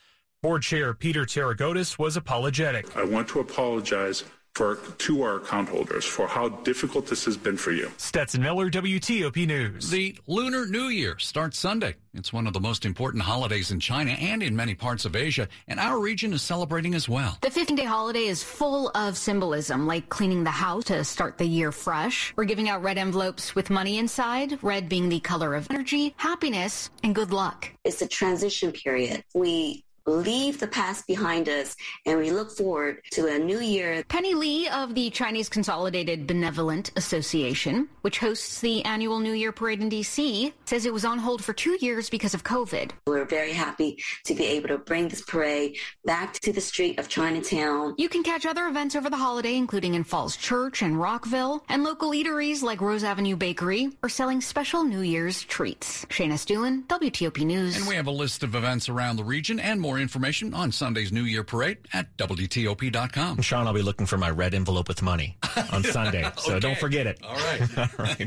Board 0.45 0.61
Chair 0.61 0.93
Peter 0.93 1.25
Taragotis 1.25 1.97
was 1.97 2.17
apologetic. 2.17 2.95
I 2.95 3.03
want 3.03 3.27
to 3.29 3.39
apologize 3.39 4.23
for 4.53 4.75
to 4.99 5.23
our 5.23 5.37
account 5.37 5.67
holders 5.67 6.05
for 6.05 6.27
how 6.27 6.49
difficult 6.49 7.07
this 7.07 7.25
has 7.25 7.35
been 7.35 7.57
for 7.57 7.71
you. 7.71 7.91
Stetson 7.97 8.43
Miller, 8.43 8.69
WTOP 8.69 9.47
News. 9.47 9.89
The 9.89 10.15
Lunar 10.27 10.67
New 10.67 10.89
Year 10.89 11.17
starts 11.17 11.57
Sunday. 11.57 11.95
It's 12.13 12.31
one 12.31 12.45
of 12.45 12.53
the 12.53 12.59
most 12.59 12.85
important 12.85 13.23
holidays 13.23 13.71
in 13.71 13.79
China 13.79 14.11
and 14.11 14.43
in 14.43 14.55
many 14.55 14.75
parts 14.75 15.03
of 15.03 15.15
Asia, 15.15 15.47
and 15.67 15.79
our 15.79 15.99
region 15.99 16.31
is 16.31 16.43
celebrating 16.43 16.93
as 16.93 17.09
well. 17.09 17.39
The 17.41 17.49
15 17.49 17.75
day 17.75 17.83
holiday 17.83 18.25
is 18.25 18.43
full 18.43 18.91
of 18.95 19.17
symbolism, 19.17 19.87
like 19.87 20.09
cleaning 20.09 20.43
the 20.43 20.51
house 20.51 20.83
to 20.85 21.03
start 21.03 21.39
the 21.39 21.45
year 21.45 21.71
fresh. 21.71 22.33
We're 22.37 22.45
giving 22.45 22.69
out 22.69 22.83
red 22.83 22.99
envelopes 22.99 23.55
with 23.55 23.71
money 23.71 23.97
inside, 23.97 24.63
red 24.63 24.87
being 24.89 25.09
the 25.09 25.21
color 25.21 25.55
of 25.55 25.71
energy, 25.71 26.13
happiness, 26.17 26.91
and 27.03 27.15
good 27.15 27.31
luck. 27.31 27.71
It's 27.83 28.03
a 28.03 28.07
transition 28.07 28.71
period. 28.71 29.23
We 29.33 29.84
leave 30.05 30.59
the 30.59 30.67
past 30.67 31.07
behind 31.07 31.49
us 31.49 31.75
and 32.05 32.19
we 32.19 32.31
look 32.31 32.51
forward 32.51 33.01
to 33.11 33.27
a 33.27 33.39
new 33.39 33.59
year. 33.59 34.03
Penny 34.07 34.33
Lee 34.33 34.67
of 34.67 34.93
the 34.95 35.09
Chinese 35.09 35.49
Consolidated 35.49 36.27
Benevolent 36.27 36.91
Association, 36.95 37.87
which 38.01 38.19
hosts 38.19 38.61
the 38.61 38.83
annual 38.85 39.19
New 39.19 39.33
Year 39.33 39.51
parade 39.51 39.81
in 39.81 39.89
DC, 39.89 40.53
says 40.65 40.85
it 40.85 40.93
was 40.93 41.05
on 41.05 41.17
hold 41.17 41.43
for 41.43 41.53
two 41.53 41.77
years 41.81 42.09
because 42.09 42.33
of 42.33 42.43
COVID. 42.43 42.91
We're 43.07 43.25
very 43.25 43.53
happy 43.53 44.03
to 44.25 44.35
be 44.35 44.45
able 44.45 44.69
to 44.69 44.77
bring 44.77 45.07
this 45.07 45.21
parade 45.21 45.77
back 46.05 46.33
to 46.39 46.53
the 46.53 46.61
street 46.61 46.99
of 46.99 47.09
Chinatown. 47.09 47.95
You 47.97 48.09
can 48.09 48.23
catch 48.23 48.45
other 48.45 48.67
events 48.67 48.95
over 48.95 49.09
the 49.09 49.17
holiday, 49.17 49.55
including 49.55 49.95
in 49.95 50.03
Falls 50.03 50.37
Church 50.37 50.81
and 50.81 50.99
Rockville, 50.99 51.63
and 51.69 51.83
local 51.83 52.11
eateries 52.11 52.61
like 52.61 52.81
Rose 52.81 53.03
Avenue 53.03 53.35
Bakery 53.35 53.89
are 54.03 54.09
selling 54.09 54.41
special 54.41 54.83
New 54.83 55.01
Year's 55.01 55.43
treats. 55.43 56.05
Shayna 56.05 56.33
Stulin, 56.33 56.85
WTOP 56.87 57.45
News. 57.45 57.77
And 57.77 57.87
we 57.87 57.95
have 57.95 58.07
a 58.07 58.11
list 58.11 58.43
of 58.43 58.55
events 58.55 58.89
around 58.89 59.17
the 59.17 59.23
region 59.23 59.59
and 59.59 59.81
more 59.81 59.94
information 60.01 60.53
on 60.53 60.71
Sunday's 60.71 61.11
New 61.11 61.23
Year 61.23 61.43
Parade 61.43 61.77
at 61.93 62.15
WTOP.com. 62.17 63.41
Sean, 63.41 63.67
I'll 63.67 63.73
be 63.73 63.81
looking 63.81 64.05
for 64.05 64.17
my 64.17 64.29
red 64.29 64.53
envelope 64.53 64.87
with 64.87 65.01
money 65.01 65.37
on 65.71 65.83
Sunday, 65.95 66.29
so 66.37 66.51
Okay. 66.51 66.59
don't 66.59 66.77
forget 66.77 67.07
it. 67.07 67.19
All 67.23 67.35
right. 67.35 67.77
All 67.77 67.87
right. 67.99 68.19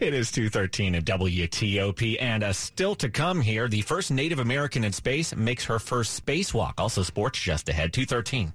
It 0.00 0.14
is 0.14 0.30
213 0.32 0.94
at 0.94 1.04
WTOP. 1.04 2.16
And 2.20 2.42
uh, 2.44 2.52
still 2.52 2.94
to 2.96 3.08
come 3.08 3.40
here, 3.40 3.68
the 3.68 3.82
first 3.82 4.10
Native 4.10 4.38
American 4.38 4.84
in 4.84 4.92
space 4.92 5.34
makes 5.34 5.64
her 5.64 5.78
first 5.78 6.24
spacewalk. 6.24 6.74
Also 6.78 7.02
sports 7.02 7.38
just 7.38 7.68
ahead, 7.68 7.92
213. 7.92 8.52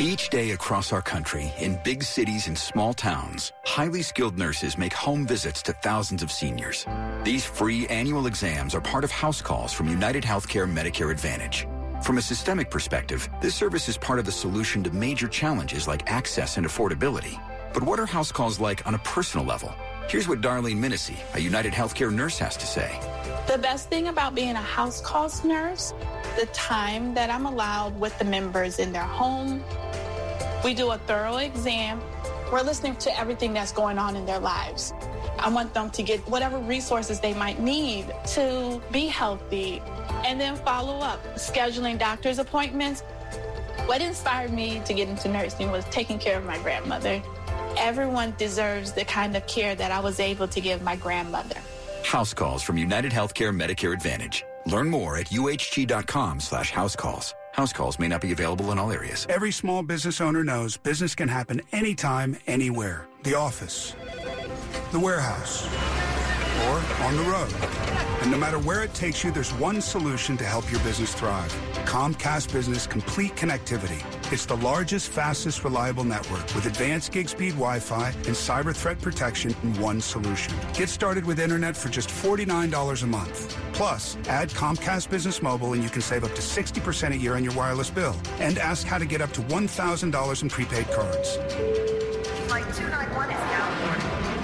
Each 0.00 0.28
day 0.28 0.52
across 0.52 0.92
our 0.92 1.02
country, 1.02 1.52
in 1.58 1.78
big 1.84 2.04
cities 2.04 2.46
and 2.46 2.56
small 2.56 2.94
towns, 2.94 3.50
highly 3.64 4.00
skilled 4.02 4.38
nurses 4.38 4.78
make 4.78 4.92
home 4.92 5.26
visits 5.26 5.60
to 5.62 5.72
thousands 5.72 6.22
of 6.22 6.30
seniors. 6.30 6.86
These 7.24 7.44
free 7.44 7.86
annual 7.88 8.26
exams 8.28 8.76
are 8.76 8.80
part 8.80 9.02
of 9.02 9.10
house 9.10 9.42
calls 9.42 9.72
from 9.72 9.88
United 9.88 10.22
Healthcare 10.22 10.72
Medicare 10.72 11.10
Advantage. 11.10 11.66
From 12.02 12.16
a 12.16 12.22
systemic 12.22 12.70
perspective, 12.70 13.28
this 13.40 13.54
service 13.54 13.88
is 13.88 13.98
part 13.98 14.18
of 14.18 14.24
the 14.24 14.32
solution 14.32 14.82
to 14.84 14.90
major 14.90 15.28
challenges 15.28 15.86
like 15.86 16.10
access 16.10 16.56
and 16.56 16.66
affordability. 16.66 17.38
But 17.74 17.82
what 17.82 17.98
are 17.98 18.06
house 18.06 18.32
calls 18.32 18.58
like 18.58 18.86
on 18.86 18.94
a 18.94 18.98
personal 18.98 19.44
level? 19.44 19.74
Here's 20.08 20.26
what 20.26 20.40
Darlene 20.40 20.78
Minissi, 20.78 21.16
a 21.34 21.38
United 21.38 21.72
Healthcare 21.72 22.10
nurse, 22.12 22.38
has 22.38 22.56
to 22.56 22.66
say. 22.66 22.98
The 23.46 23.58
best 23.58 23.90
thing 23.90 24.08
about 24.08 24.34
being 24.34 24.56
a 24.56 24.62
house 24.62 25.02
calls 25.02 25.44
nurse, 25.44 25.92
the 26.38 26.46
time 26.46 27.12
that 27.14 27.28
I'm 27.28 27.44
allowed 27.44 27.98
with 28.00 28.18
the 28.18 28.24
members 28.24 28.78
in 28.78 28.92
their 28.92 29.02
home. 29.02 29.62
We 30.64 30.72
do 30.74 30.90
a 30.92 30.98
thorough 30.98 31.36
exam. 31.36 32.00
We're 32.50 32.62
listening 32.62 32.96
to 32.96 33.18
everything 33.18 33.52
that's 33.52 33.72
going 33.72 33.98
on 33.98 34.16
in 34.16 34.24
their 34.24 34.38
lives. 34.38 34.94
I 35.38 35.50
want 35.50 35.74
them 35.74 35.90
to 35.90 36.02
get 36.02 36.20
whatever 36.28 36.58
resources 36.58 37.20
they 37.20 37.34
might 37.34 37.60
need 37.60 38.06
to 38.28 38.80
be 38.90 39.06
healthy 39.06 39.82
and 40.24 40.40
then 40.40 40.56
follow 40.56 40.98
up, 40.98 41.22
scheduling 41.36 41.98
doctor's 41.98 42.38
appointments. 42.38 43.02
What 43.84 44.00
inspired 44.00 44.52
me 44.52 44.80
to 44.86 44.94
get 44.94 45.08
into 45.08 45.28
nursing 45.28 45.70
was 45.70 45.84
taking 45.86 46.18
care 46.18 46.38
of 46.38 46.44
my 46.44 46.58
grandmother. 46.58 47.22
Everyone 47.76 48.34
deserves 48.38 48.92
the 48.92 49.04
kind 49.04 49.36
of 49.36 49.46
care 49.46 49.74
that 49.74 49.90
I 49.90 50.00
was 50.00 50.18
able 50.18 50.48
to 50.48 50.60
give 50.60 50.82
my 50.82 50.96
grandmother. 50.96 51.60
House 52.02 52.32
calls 52.32 52.62
from 52.62 52.78
United 52.78 53.12
Healthcare 53.12 53.54
Medicare 53.54 53.92
Advantage. 53.92 54.44
Learn 54.64 54.88
more 54.88 55.18
at 55.18 55.26
uhg.com 55.26 56.40
slash 56.40 56.70
house 56.70 56.96
calls. 56.96 57.34
House 57.58 57.72
calls 57.72 57.98
may 57.98 58.06
not 58.06 58.20
be 58.20 58.30
available 58.30 58.70
in 58.70 58.78
all 58.78 58.92
areas. 58.92 59.26
Every 59.28 59.50
small 59.50 59.82
business 59.82 60.20
owner 60.20 60.44
knows 60.44 60.76
business 60.76 61.16
can 61.16 61.26
happen 61.26 61.60
anytime, 61.72 62.36
anywhere. 62.46 63.08
The 63.24 63.34
office, 63.34 63.96
the 64.92 65.00
warehouse, 65.00 65.66
or 66.66 67.04
on 67.04 67.16
the 67.16 67.22
road. 67.22 67.52
And 68.22 68.30
no 68.30 68.36
matter 68.36 68.58
where 68.58 68.82
it 68.82 68.92
takes 68.94 69.22
you, 69.22 69.30
there's 69.30 69.52
one 69.54 69.80
solution 69.80 70.36
to 70.38 70.44
help 70.44 70.70
your 70.70 70.80
business 70.80 71.14
thrive. 71.14 71.52
Comcast 71.86 72.52
Business 72.52 72.86
Complete 72.86 73.34
Connectivity. 73.36 74.02
It's 74.32 74.44
the 74.44 74.56
largest, 74.56 75.08
fastest, 75.08 75.64
reliable 75.64 76.04
network 76.04 76.42
with 76.54 76.66
advanced 76.66 77.12
gig 77.12 77.28
speed 77.28 77.52
Wi-Fi 77.52 78.08
and 78.08 78.36
cyber 78.36 78.74
threat 78.74 79.00
protection 79.00 79.54
in 79.62 79.80
one 79.80 80.00
solution. 80.00 80.52
Get 80.74 80.88
started 80.88 81.24
with 81.24 81.38
internet 81.38 81.76
for 81.76 81.88
just 81.88 82.08
$49 82.08 83.02
a 83.02 83.06
month. 83.06 83.56
Plus, 83.72 84.16
add 84.28 84.50
Comcast 84.50 85.08
Business 85.08 85.40
Mobile 85.40 85.74
and 85.74 85.82
you 85.82 85.88
can 85.88 86.02
save 86.02 86.24
up 86.24 86.34
to 86.34 86.42
60% 86.42 87.12
a 87.12 87.16
year 87.16 87.36
on 87.36 87.44
your 87.44 87.54
wireless 87.54 87.88
bill. 87.88 88.16
And 88.40 88.58
ask 88.58 88.86
how 88.86 88.98
to 88.98 89.06
get 89.06 89.20
up 89.20 89.32
to 89.32 89.40
$1,000 89.42 90.42
in 90.42 90.48
prepaid 90.48 90.90
cards. 90.90 91.36
Flight 92.48 92.64
291 92.74 93.30
is 93.30 93.36
now 93.36 93.67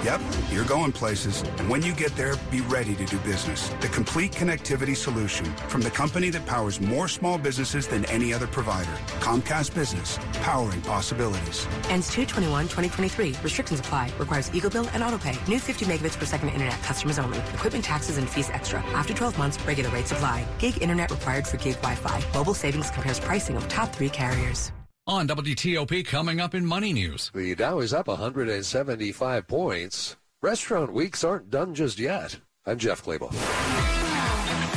Yep, 0.05 0.21
you're 0.51 0.65
going 0.65 0.91
places. 0.91 1.41
And 1.57 1.67
when 1.67 1.81
you 1.81 1.91
get 1.91 2.15
there, 2.15 2.35
be 2.51 2.61
ready 2.61 2.93
to 2.93 3.05
do 3.05 3.17
business. 3.21 3.69
The 3.81 3.87
complete 3.87 4.33
connectivity 4.33 4.95
solution 4.95 5.45
from 5.67 5.81
the 5.81 5.89
company 5.89 6.29
that 6.29 6.45
powers 6.45 6.79
more 6.79 7.07
small 7.07 7.39
businesses 7.39 7.87
than 7.87 8.05
any 8.05 8.31
other 8.31 8.45
provider. 8.45 8.91
Comcast 9.19 9.73
Business, 9.73 10.19
powering 10.43 10.79
possibilities. 10.81 11.65
Ends 11.89 12.11
221-2023. 12.11 13.43
Restrictions 13.43 13.79
apply. 13.79 14.11
Requires 14.19 14.51
EcoBill 14.51 14.87
and 14.93 15.01
AutoPay. 15.01 15.47
New 15.47 15.57
50 15.57 15.85
megabits 15.85 16.19
per 16.19 16.25
second 16.25 16.49
internet. 16.49 16.79
Customers 16.83 17.17
only. 17.17 17.39
Equipment 17.55 17.83
taxes 17.83 18.19
and 18.19 18.29
fees 18.29 18.51
extra. 18.51 18.81
After 18.93 19.15
12 19.15 19.39
months, 19.39 19.57
regular 19.65 19.89
rates 19.89 20.11
apply. 20.11 20.45
Gig 20.59 20.83
internet 20.83 21.09
required 21.09 21.47
for 21.47 21.57
gig 21.57 21.81
Wi-Fi. 21.81 22.21
Mobile 22.31 22.53
savings 22.53 22.91
compares 22.91 23.19
pricing 23.19 23.57
of 23.57 23.67
top 23.69 23.91
three 23.91 24.09
carriers. 24.09 24.71
On 25.07 25.27
WTOP, 25.27 26.03
coming 26.03 26.41
up 26.41 26.55
in 26.55 26.65
Money 26.65 26.91
News. 26.91 27.29
The 27.35 27.53
Dow 27.53 27.77
is 27.77 27.93
up 27.93 28.07
175 28.07 29.47
points. 29.47 30.15
Restaurant 30.41 30.91
weeks 30.91 31.23
aren't 31.23 31.51
done 31.51 31.75
just 31.75 31.99
yet. 31.99 32.35
I'm 32.65 32.79
Jeff 32.79 33.03
Clabaugh. 33.03 33.31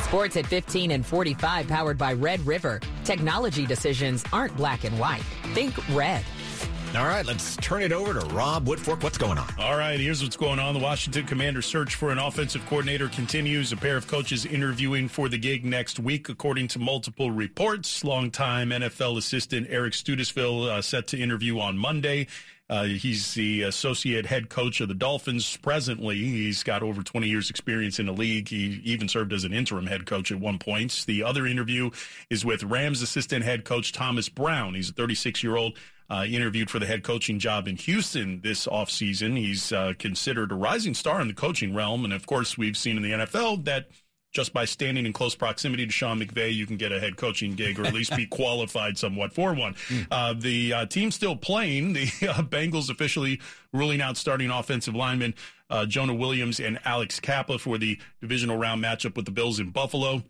Sports 0.05 0.37
at 0.37 0.47
15 0.47 0.91
and 0.91 1.07
45, 1.07 1.69
powered 1.69 1.97
by 1.97 2.13
Red 2.13 2.47
River. 2.47 2.79
Technology 3.05 3.65
decisions 3.65 4.23
aren't 4.31 4.55
black 4.55 4.85
and 4.85 4.99
white. 4.99 5.23
Think 5.55 5.75
red. 5.97 6.23
All 6.97 7.07
right, 7.07 7.25
let's 7.25 7.55
turn 7.57 7.83
it 7.83 7.93
over 7.93 8.19
to 8.19 8.27
Rob 8.35 8.67
Woodfork. 8.67 9.03
What's 9.03 9.19
going 9.19 9.37
on? 9.37 9.47
All 9.59 9.77
right, 9.77 10.01
here's 10.01 10.23
what's 10.23 10.39
going 10.39 10.59
on. 10.59 10.73
The 10.73 10.81
Washington 10.81 11.27
Commander 11.27 11.61
search 11.61 11.97
for 11.97 12.11
an 12.11 12.19
offensive 12.19 12.65
coordinator 12.65 13.09
continues. 13.09 13.73
A 13.73 13.77
pair 13.77 13.99
of 13.99 14.09
coaches 14.09 14.47
interviewing 14.47 15.07
for 15.07 15.29
the 15.29 15.37
gig 15.37 15.67
next 15.67 16.01
week, 16.01 16.31
according 16.31 16.69
to 16.69 16.79
multiple 16.79 17.31
reports. 17.31 18.03
Longtime 18.05 18.71
NFL 18.71 19.19
assistant 19.19 19.67
Eric 19.69 19.93
Studesville 19.93 20.67
uh, 20.67 20.83
set 20.83 21.07
to 21.09 21.19
interview 21.21 21.61
on 21.61 21.77
Monday. 21.77 22.27
Uh, 22.71 22.85
he's 22.85 23.35
the 23.35 23.63
associate 23.63 24.25
head 24.25 24.49
coach 24.49 24.81
of 24.81 24.89
the 24.89 24.95
Dolphins 24.95 25.59
presently. 25.59 26.17
He's 26.17 26.63
got 26.63 26.83
over 26.83 27.03
20 27.03 27.29
years 27.29 27.51
experience 27.51 27.99
in 27.99 28.07
the 28.07 28.13
league. 28.13 28.49
He 28.49 28.81
even 28.85 29.09
served 29.09 29.35
as 29.35 29.45
an 29.45 29.53
interim 29.53 29.87
head 29.87 30.07
coach 30.07 30.33
at 30.33 30.41
one 30.41 30.59
point. 30.59 31.05
The 31.07 31.23
other 31.23 31.47
interview 31.47 31.91
is 32.31 32.47
with 32.47 32.63
Rams 32.63 33.03
assistant 33.03 33.45
head 33.45 33.65
coach 33.65 33.93
Thomas 33.93 34.31
Brown. 34.31 34.75
He's 34.75 34.89
a 34.89 34.95
36 34.95 35.43
year 35.43 35.57
old 35.57 35.79
uh, 36.11 36.25
interviewed 36.29 36.71
for 36.71 36.79
the 36.79 36.87
head 36.87 37.03
coaching 37.03 37.39
job 37.39 37.69
in 37.69 37.77
Houston 37.77 38.41
this 38.41 38.67
offseason. 38.67 39.37
He's 39.37 39.73
uh, 39.73 39.93
considered 39.99 40.53
a 40.53 40.55
rising 40.55 40.95
star 40.95 41.21
in 41.21 41.29
the 41.29 41.35
coaching 41.35 41.75
realm. 41.75 42.05
And 42.05 42.13
of 42.13 42.27
course, 42.27 42.57
we've 42.57 42.77
seen 42.77 42.97
in 42.97 43.03
the 43.03 43.13
NFL 43.13 43.65
that 43.65 43.89
just 44.33 44.53
by 44.53 44.65
standing 44.65 45.07
in 45.07 45.13
close 45.13 45.35
proximity 45.35 45.87
to 45.87 45.93
Sean 45.93 46.21
McVay, 46.21 46.55
you 46.55 46.67
can 46.67 46.77
get 46.77 46.93
a 46.93 47.01
head 47.01 47.17
coaching 47.17 47.55
gig 47.55 47.79
or 47.79 47.87
at 47.87 47.95
least 47.95 48.15
be 48.15 48.27
qualified 48.31 48.99
somewhat 48.99 49.33
for 49.33 49.55
one. 49.55 49.75
Hmm. 49.89 50.01
Uh, 50.11 50.35
the 50.35 50.73
uh, 50.73 50.87
team 50.87 51.11
still 51.11 51.37
playing. 51.37 51.95
The 51.95 52.05
uh, 52.29 52.43
Bengals 52.43 52.91
officially 52.91 53.41
ruling 53.73 54.01
out 54.01 54.17
starting 54.17 54.51
offensive 54.51 54.95
linemen 54.95 55.35
uh, 55.71 55.87
Jonah 55.87 56.15
Williams 56.15 56.61
and 56.61 56.79
Alex 56.85 57.21
Cappa 57.21 57.59
for 57.59 57.79
the 57.79 57.99
divisional 58.21 58.57
round 58.57 58.83
matchup 58.83 59.17
with 59.17 59.25
the 59.25 59.31
Bills 59.31 59.61
in 59.61 59.71
Buffalo. 59.71 60.23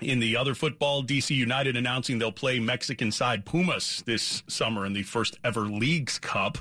In 0.00 0.18
the 0.18 0.36
other 0.36 0.54
football, 0.54 1.04
DC 1.04 1.34
United 1.34 1.76
announcing 1.76 2.18
they'll 2.18 2.32
play 2.32 2.58
Mexican 2.58 3.12
side 3.12 3.44
Pumas 3.44 4.02
this 4.06 4.42
summer 4.48 4.84
in 4.84 4.92
the 4.92 5.04
first 5.04 5.38
ever 5.44 5.62
Leagues 5.62 6.18
Cup. 6.18 6.58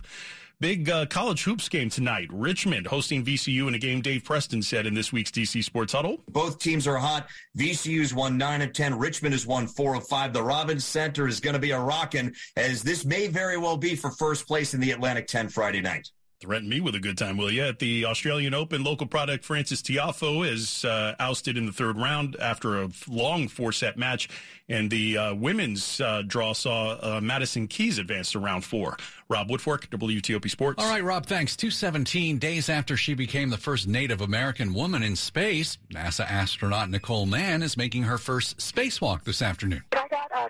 Big 0.59 0.87
uh, 0.87 1.07
college 1.07 1.43
hoops 1.43 1.67
game 1.67 1.89
tonight. 1.89 2.29
Richmond 2.31 2.87
hosting 2.87 3.25
VCU 3.25 3.67
in 3.67 3.73
a 3.73 3.79
game 3.79 4.01
Dave 4.01 4.23
Preston 4.23 4.61
said 4.61 4.85
in 4.85 4.93
this 4.93 5.11
week's 5.11 5.31
DC 5.31 5.63
Sports 5.63 5.93
Huddle. 5.93 6.23
Both 6.29 6.59
teams 6.59 6.87
are 6.87 6.97
hot. 6.97 7.27
VCU's 7.57 8.13
won 8.13 8.37
9 8.37 8.61
of 8.61 8.71
10. 8.71 8.97
Richmond 8.97 9.33
has 9.33 9.47
won 9.47 9.67
4 9.67 9.95
of 9.95 10.07
5. 10.07 10.31
The 10.31 10.43
Robins 10.43 10.85
Center 10.85 11.27
is 11.27 11.39
going 11.39 11.55
to 11.55 11.59
be 11.59 11.71
a 11.71 11.79
rockin' 11.79 12.33
as 12.55 12.83
this 12.83 13.03
may 13.03 13.27
very 13.27 13.57
well 13.57 13.77
be 13.77 13.95
for 13.95 14.11
first 14.11 14.47
place 14.47 14.73
in 14.73 14.79
the 14.79 14.91
Atlantic 14.91 15.27
10 15.27 15.49
Friday 15.49 15.81
night 15.81 16.09
threaten 16.43 16.67
me 16.67 16.81
with 16.81 16.93
a 16.93 16.99
good 16.99 17.17
time, 17.17 17.37
will 17.37 17.49
you? 17.49 17.63
At 17.63 17.79
the 17.79 18.03
Australian 18.03 18.53
Open, 18.53 18.83
local 18.83 19.07
product 19.07 19.45
Frances 19.45 19.81
Tiafoe 19.81 20.45
is 20.45 20.83
uh, 20.83 21.15
ousted 21.17 21.57
in 21.57 21.65
the 21.65 21.71
third 21.71 21.97
round 21.97 22.35
after 22.35 22.81
a 22.81 22.89
long 23.07 23.47
four-set 23.47 23.97
match, 23.97 24.27
and 24.67 24.91
the 24.91 25.17
uh, 25.17 25.35
women's 25.35 26.01
uh, 26.01 26.21
draw 26.27 26.51
saw 26.51 26.97
uh, 27.01 27.21
Madison 27.23 27.65
Keys 27.69 27.97
advance 27.97 28.33
to 28.33 28.39
round 28.39 28.65
four. 28.65 28.97
Rob 29.29 29.47
Woodfork, 29.47 29.87
WTOP 29.87 30.49
Sports. 30.49 30.83
All 30.83 30.89
right, 30.89 31.03
Rob, 31.03 31.25
thanks. 31.25 31.55
217 31.55 32.39
days 32.39 32.67
after 32.67 32.97
she 32.97 33.13
became 33.13 33.49
the 33.49 33.57
first 33.57 33.87
Native 33.87 34.19
American 34.19 34.73
woman 34.73 35.01
in 35.01 35.15
space, 35.15 35.77
NASA 35.93 36.29
astronaut 36.29 36.89
Nicole 36.89 37.25
Mann 37.25 37.63
is 37.63 37.77
making 37.77 38.03
her 38.03 38.17
first 38.17 38.57
spacewalk 38.57 39.23
this 39.23 39.41
afternoon. 39.41 39.83
I 39.93 40.07
got 40.09 40.29
uh, 40.35 40.49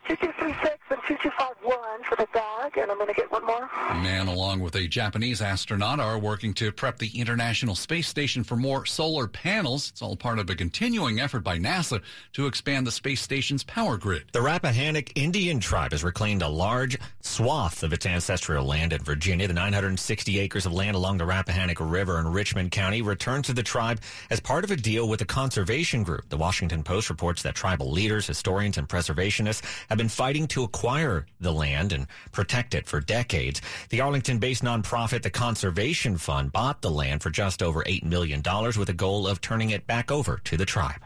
Mann, 4.03 4.27
along 4.27 4.59
with 4.59 4.75
a 4.75 4.85
Japanese 4.85 5.41
astronaut, 5.41 6.01
are 6.01 6.19
working 6.19 6.53
to 6.55 6.73
prep 6.73 6.97
the 6.97 7.17
International 7.17 7.73
Space 7.73 8.05
Station 8.05 8.43
for 8.43 8.57
more 8.57 8.85
solar 8.85 9.27
panels. 9.27 9.91
It's 9.91 10.01
all 10.01 10.17
part 10.17 10.39
of 10.39 10.49
a 10.49 10.55
continuing 10.55 11.21
effort 11.21 11.39
by 11.39 11.57
NASA 11.57 12.01
to 12.33 12.45
expand 12.45 12.85
the 12.85 12.91
space 12.91 13.21
station's 13.21 13.63
power 13.63 13.95
grid. 13.95 14.25
The 14.33 14.41
Rappahannock 14.41 15.13
Indian 15.15 15.61
tribe 15.61 15.93
has 15.93 16.03
reclaimed 16.03 16.41
a 16.41 16.49
large 16.49 16.97
swath 17.21 17.81
of 17.81 17.93
its 17.93 18.05
ancestral 18.05 18.65
land 18.65 18.91
in 18.91 19.01
Virginia. 19.01 19.47
The 19.47 19.53
960 19.53 20.37
acres 20.37 20.65
of 20.65 20.73
land 20.73 20.97
along 20.97 21.17
the 21.17 21.25
Rappahannock 21.25 21.79
River 21.79 22.19
in 22.19 22.27
Richmond 22.27 22.71
County 22.71 23.01
returned 23.01 23.45
to 23.45 23.53
the 23.53 23.63
tribe 23.63 24.01
as 24.29 24.41
part 24.41 24.65
of 24.65 24.71
a 24.71 24.75
deal 24.75 25.07
with 25.07 25.21
a 25.21 25.25
conservation 25.25 26.03
group. 26.03 26.27
The 26.27 26.35
Washington 26.35 26.83
Post 26.83 27.09
reports 27.09 27.41
that 27.43 27.55
tribal 27.55 27.89
leaders, 27.89 28.27
historians, 28.27 28.77
and 28.77 28.89
preservationists 28.89 29.63
have 29.87 29.97
been 29.97 30.09
fighting 30.09 30.45
to 30.47 30.63
acquire 30.63 31.25
the 31.39 31.53
land 31.53 31.93
and 31.93 32.05
protect 32.33 32.75
it 32.75 32.85
for 32.85 32.99
decades. 32.99 33.61
The 33.93 34.01
Arlington-based 34.01 34.63
nonprofit, 34.63 35.21
the 35.21 35.29
Conservation 35.29 36.17
Fund, 36.17 36.51
bought 36.51 36.81
the 36.81 36.89
land 36.89 37.21
for 37.21 37.29
just 37.29 37.61
over 37.61 37.83
$8 37.83 38.03
million 38.03 38.41
with 38.75 38.89
a 38.89 38.93
goal 38.93 39.27
of 39.27 39.39
turning 39.39 39.69
it 39.69 39.85
back 39.85 40.11
over 40.11 40.41
to 40.45 40.57
the 40.57 40.65
tribe 40.65 41.05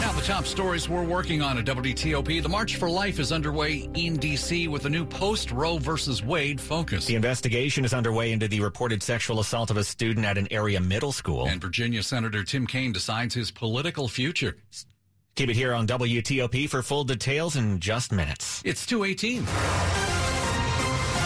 Now, 0.00 0.12
the 0.12 0.22
top 0.24 0.46
stories 0.46 0.88
we're 0.88 1.02
working 1.02 1.42
on 1.42 1.58
at 1.58 1.64
WTOP. 1.64 2.44
The 2.44 2.48
March 2.48 2.76
for 2.76 2.88
Life 2.88 3.18
is 3.18 3.32
underway 3.32 3.90
in 3.94 4.18
D.C. 4.18 4.68
with 4.68 4.84
a 4.84 4.88
new 4.88 5.04
post 5.04 5.50
Roe 5.50 5.78
versus 5.78 6.22
Wade 6.22 6.60
focus. 6.60 7.06
The 7.06 7.16
investigation 7.16 7.84
is 7.84 7.92
underway 7.92 8.30
into 8.30 8.46
the 8.46 8.60
reported 8.60 9.02
sexual 9.02 9.40
assault 9.40 9.72
of 9.72 9.78
a 9.78 9.82
student 9.82 10.24
at 10.26 10.38
an 10.38 10.46
area 10.52 10.80
middle 10.80 11.10
school. 11.10 11.48
And 11.48 11.60
Virginia 11.60 12.04
Senator 12.04 12.44
Tim 12.44 12.68
Kaine 12.68 12.92
decides 12.92 13.34
his 13.34 13.50
political 13.50 14.06
future. 14.06 14.58
Keep 15.36 15.50
it 15.50 15.56
here 15.56 15.74
on 15.74 15.86
WTOP 15.86 16.66
for 16.66 16.82
full 16.82 17.04
details 17.04 17.56
in 17.56 17.78
just 17.78 18.10
minutes. 18.10 18.62
It's 18.64 18.86
218. 18.86 19.40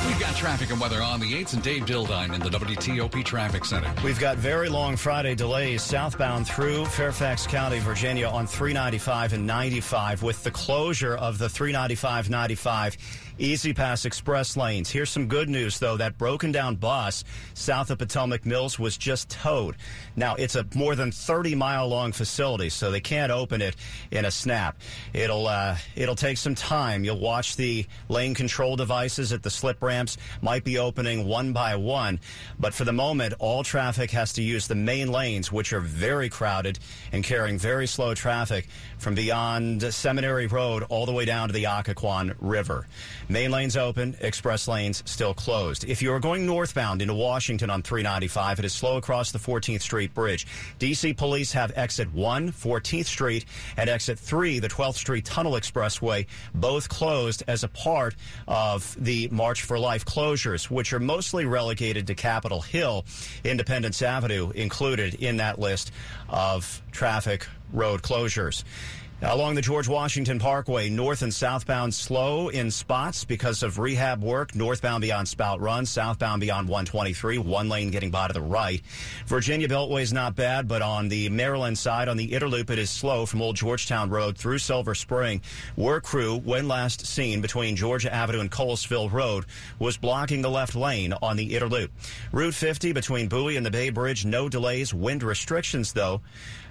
We've 0.09 0.19
got 0.19 0.35
traffic 0.35 0.73
and 0.73 0.81
weather 0.81 1.01
on 1.01 1.21
the 1.21 1.33
8s 1.33 1.55
and 1.55 1.63
Dave 1.63 1.85
Dildine 1.85 2.35
in 2.35 2.41
the 2.41 2.49
WTOP 2.49 3.25
Traffic 3.25 3.65
Center. 3.65 3.95
We've 4.03 4.19
got 4.19 4.37
very 4.37 4.69
long 4.69 4.97
Friday 4.97 5.37
delays 5.37 5.83
southbound 5.83 6.49
through 6.49 6.87
Fairfax 6.87 7.47
County, 7.47 7.79
Virginia 7.79 8.27
on 8.27 8.49
395 8.49 9.35
and 9.35 9.47
95 9.47 10.25
with 10.25 10.43
the 10.43 10.51
closure 10.51 11.15
of 11.15 11.39
the 11.39 11.49
395 11.49 12.31
95 12.31 12.97
E-ZPass 13.41 14.05
Express 14.05 14.55
lanes. 14.55 14.91
Here's 14.91 15.09
some 15.09 15.27
good 15.27 15.49
news, 15.49 15.79
though. 15.79 15.97
That 15.97 16.19
broken 16.19 16.53
down 16.53 16.77
bus 16.77 17.25
south 17.55 17.91
of 17.91 17.97
Potomac 17.97 18.45
Mills 18.45 18.79
was 18.79 18.99
just 18.99 19.31
towed. 19.31 19.77
Now, 20.15 20.35
it's 20.35 20.57
a 20.57 20.67
more 20.75 20.95
than 20.95 21.11
30 21.11 21.55
mile 21.55 21.89
long 21.89 22.13
facility, 22.13 22.69
so 22.69 22.91
they 22.91 23.01
can't 23.01 23.33
open 23.33 23.63
it 23.63 23.77
in 24.11 24.27
a 24.27 24.31
snap. 24.31 24.77
It'll, 25.15 25.47
uh, 25.47 25.79
it'll 25.97 26.17
take 26.17 26.37
some 26.37 26.55
time. 26.55 27.03
You'll 27.03 27.19
watch 27.19 27.57
the 27.57 27.87
lane 28.11 28.35
control 28.35 28.77
devices 28.77 29.33
at 29.33 29.43
the 29.43 29.51
slip 29.51 29.83
ramps, 29.83 30.19
might 30.43 30.63
be 30.63 30.77
opening 30.77 31.27
one 31.27 31.55
by 31.55 31.77
one. 31.77 32.21
But 32.59 32.75
for 32.75 32.85
the 32.85 32.93
moment, 32.93 33.33
all 33.39 33.65
traffic 33.65 34.11
has 34.11 34.35
to 34.35 34.43
use 34.43 34.67
the 34.67 34.75
main 34.75 35.11
lanes, 35.11 35.51
which 35.51 35.73
are 35.73 35.81
very 35.81 36.29
crowded 36.29 36.79
and 37.11 37.25
carrying 37.25 37.59
very 37.59 37.87
slow 37.87 38.13
traffic 38.13 38.69
from 38.99 39.15
beyond 39.15 39.83
Seminary 39.95 40.47
Road 40.47 40.85
all 40.91 41.07
the 41.07 41.13
way 41.13 41.25
down 41.25 41.49
to 41.49 41.55
the 41.55 41.65
Occoquan 41.65 42.35
River. 42.39 42.87
Main 43.31 43.53
lanes 43.53 43.77
open, 43.77 44.17
express 44.23 44.67
lanes 44.67 45.05
still 45.07 45.35
closed. 45.35 45.85
If 45.85 46.03
you 46.03 46.13
are 46.13 46.19
going 46.19 46.45
northbound 46.45 47.01
into 47.01 47.15
Washington 47.15 47.71
on 47.71 47.81
395, 47.81 48.59
it 48.59 48.65
is 48.65 48.73
slow 48.73 48.97
across 48.97 49.31
the 49.31 49.39
14th 49.39 49.83
Street 49.83 50.13
Bridge. 50.13 50.49
DC 50.81 51.17
police 51.17 51.53
have 51.53 51.71
exit 51.77 52.13
1, 52.13 52.51
14th 52.51 53.05
Street, 53.05 53.45
and 53.77 53.89
exit 53.89 54.19
3, 54.19 54.59
the 54.59 54.69
12th 54.69 54.97
Street 54.97 55.25
Tunnel 55.25 55.53
Expressway, 55.53 56.27
both 56.57 56.89
closed 56.89 57.45
as 57.47 57.63
a 57.63 57.69
part 57.69 58.17
of 58.49 58.97
the 58.99 59.29
March 59.29 59.63
for 59.63 59.79
Life 59.79 60.05
closures, 60.05 60.69
which 60.69 60.93
are 60.93 60.99
mostly 60.99 61.45
relegated 61.45 62.09
to 62.09 62.17
Capitol 62.17 62.63
Hill. 62.63 63.05
Independence 63.45 64.03
Avenue 64.03 64.51
included 64.57 65.15
in 65.15 65.37
that 65.37 65.61
list 65.61 65.93
of 66.29 66.83
traffic 66.91 67.47
road 67.73 68.03
closures. 68.03 68.65
Along 69.23 69.55
the 69.55 69.61
George 69.61 69.87
Washington 69.87 70.39
Parkway, 70.39 70.89
north 70.89 71.21
and 71.21 71.33
southbound 71.33 71.93
slow 71.93 72.49
in 72.49 72.71
spots 72.71 73.23
because 73.23 73.63
of 73.63 73.79
rehab 73.79 74.23
work. 74.23 74.55
Northbound 74.55 75.03
beyond 75.03 75.29
Spout 75.29 75.61
Run, 75.61 75.85
southbound 75.85 76.41
beyond 76.41 76.69
123, 76.69 77.37
one 77.37 77.69
lane 77.69 77.91
getting 77.91 78.11
by 78.11 78.29
to 78.29 78.33
the 78.33 78.41
right. 78.41 78.81
Virginia 79.27 79.69
Beltway 79.69 80.01
is 80.01 80.15
not 80.15 80.37
bad, 80.37 80.67
but 80.67 80.81
on 80.81 81.11
the 81.11 81.29
Maryland 81.29 81.77
side, 81.77 82.09
on 82.09 82.17
the 82.17 82.33
Inner 82.33 82.49
Loop, 82.49 82.71
it 82.71 82.79
is 82.79 82.89
slow 82.89 83.27
from 83.27 83.43
Old 83.43 83.57
Georgetown 83.57 84.09
Road 84.09 84.39
through 84.39 84.57
Silver 84.57 84.95
Spring. 84.95 85.43
Work 85.77 86.05
crew, 86.05 86.39
when 86.39 86.67
last 86.67 87.07
seen 87.07 87.43
between 87.43 87.77
Georgia 87.77 88.13
Avenue 88.13 88.41
and 88.41 88.51
Colesville 88.51 89.13
Road, 89.13 89.45
was 89.79 89.99
blocking 89.99 90.41
the 90.41 90.51
left 90.51 90.75
lane 90.75 91.13
on 91.21 91.37
the 91.37 91.55
Inner 91.55 91.69
Loop. 91.69 91.93
Route 92.33 92.55
50 92.55 92.93
between 92.93 93.29
Bowie 93.29 93.59
and 93.59 93.67
the 93.67 93.71
Bay 93.71 93.91
Bridge, 93.91 94.25
no 94.25 94.49
delays. 94.49 94.95
Wind 94.95 95.23
restrictions, 95.23 95.93
though 95.93 96.23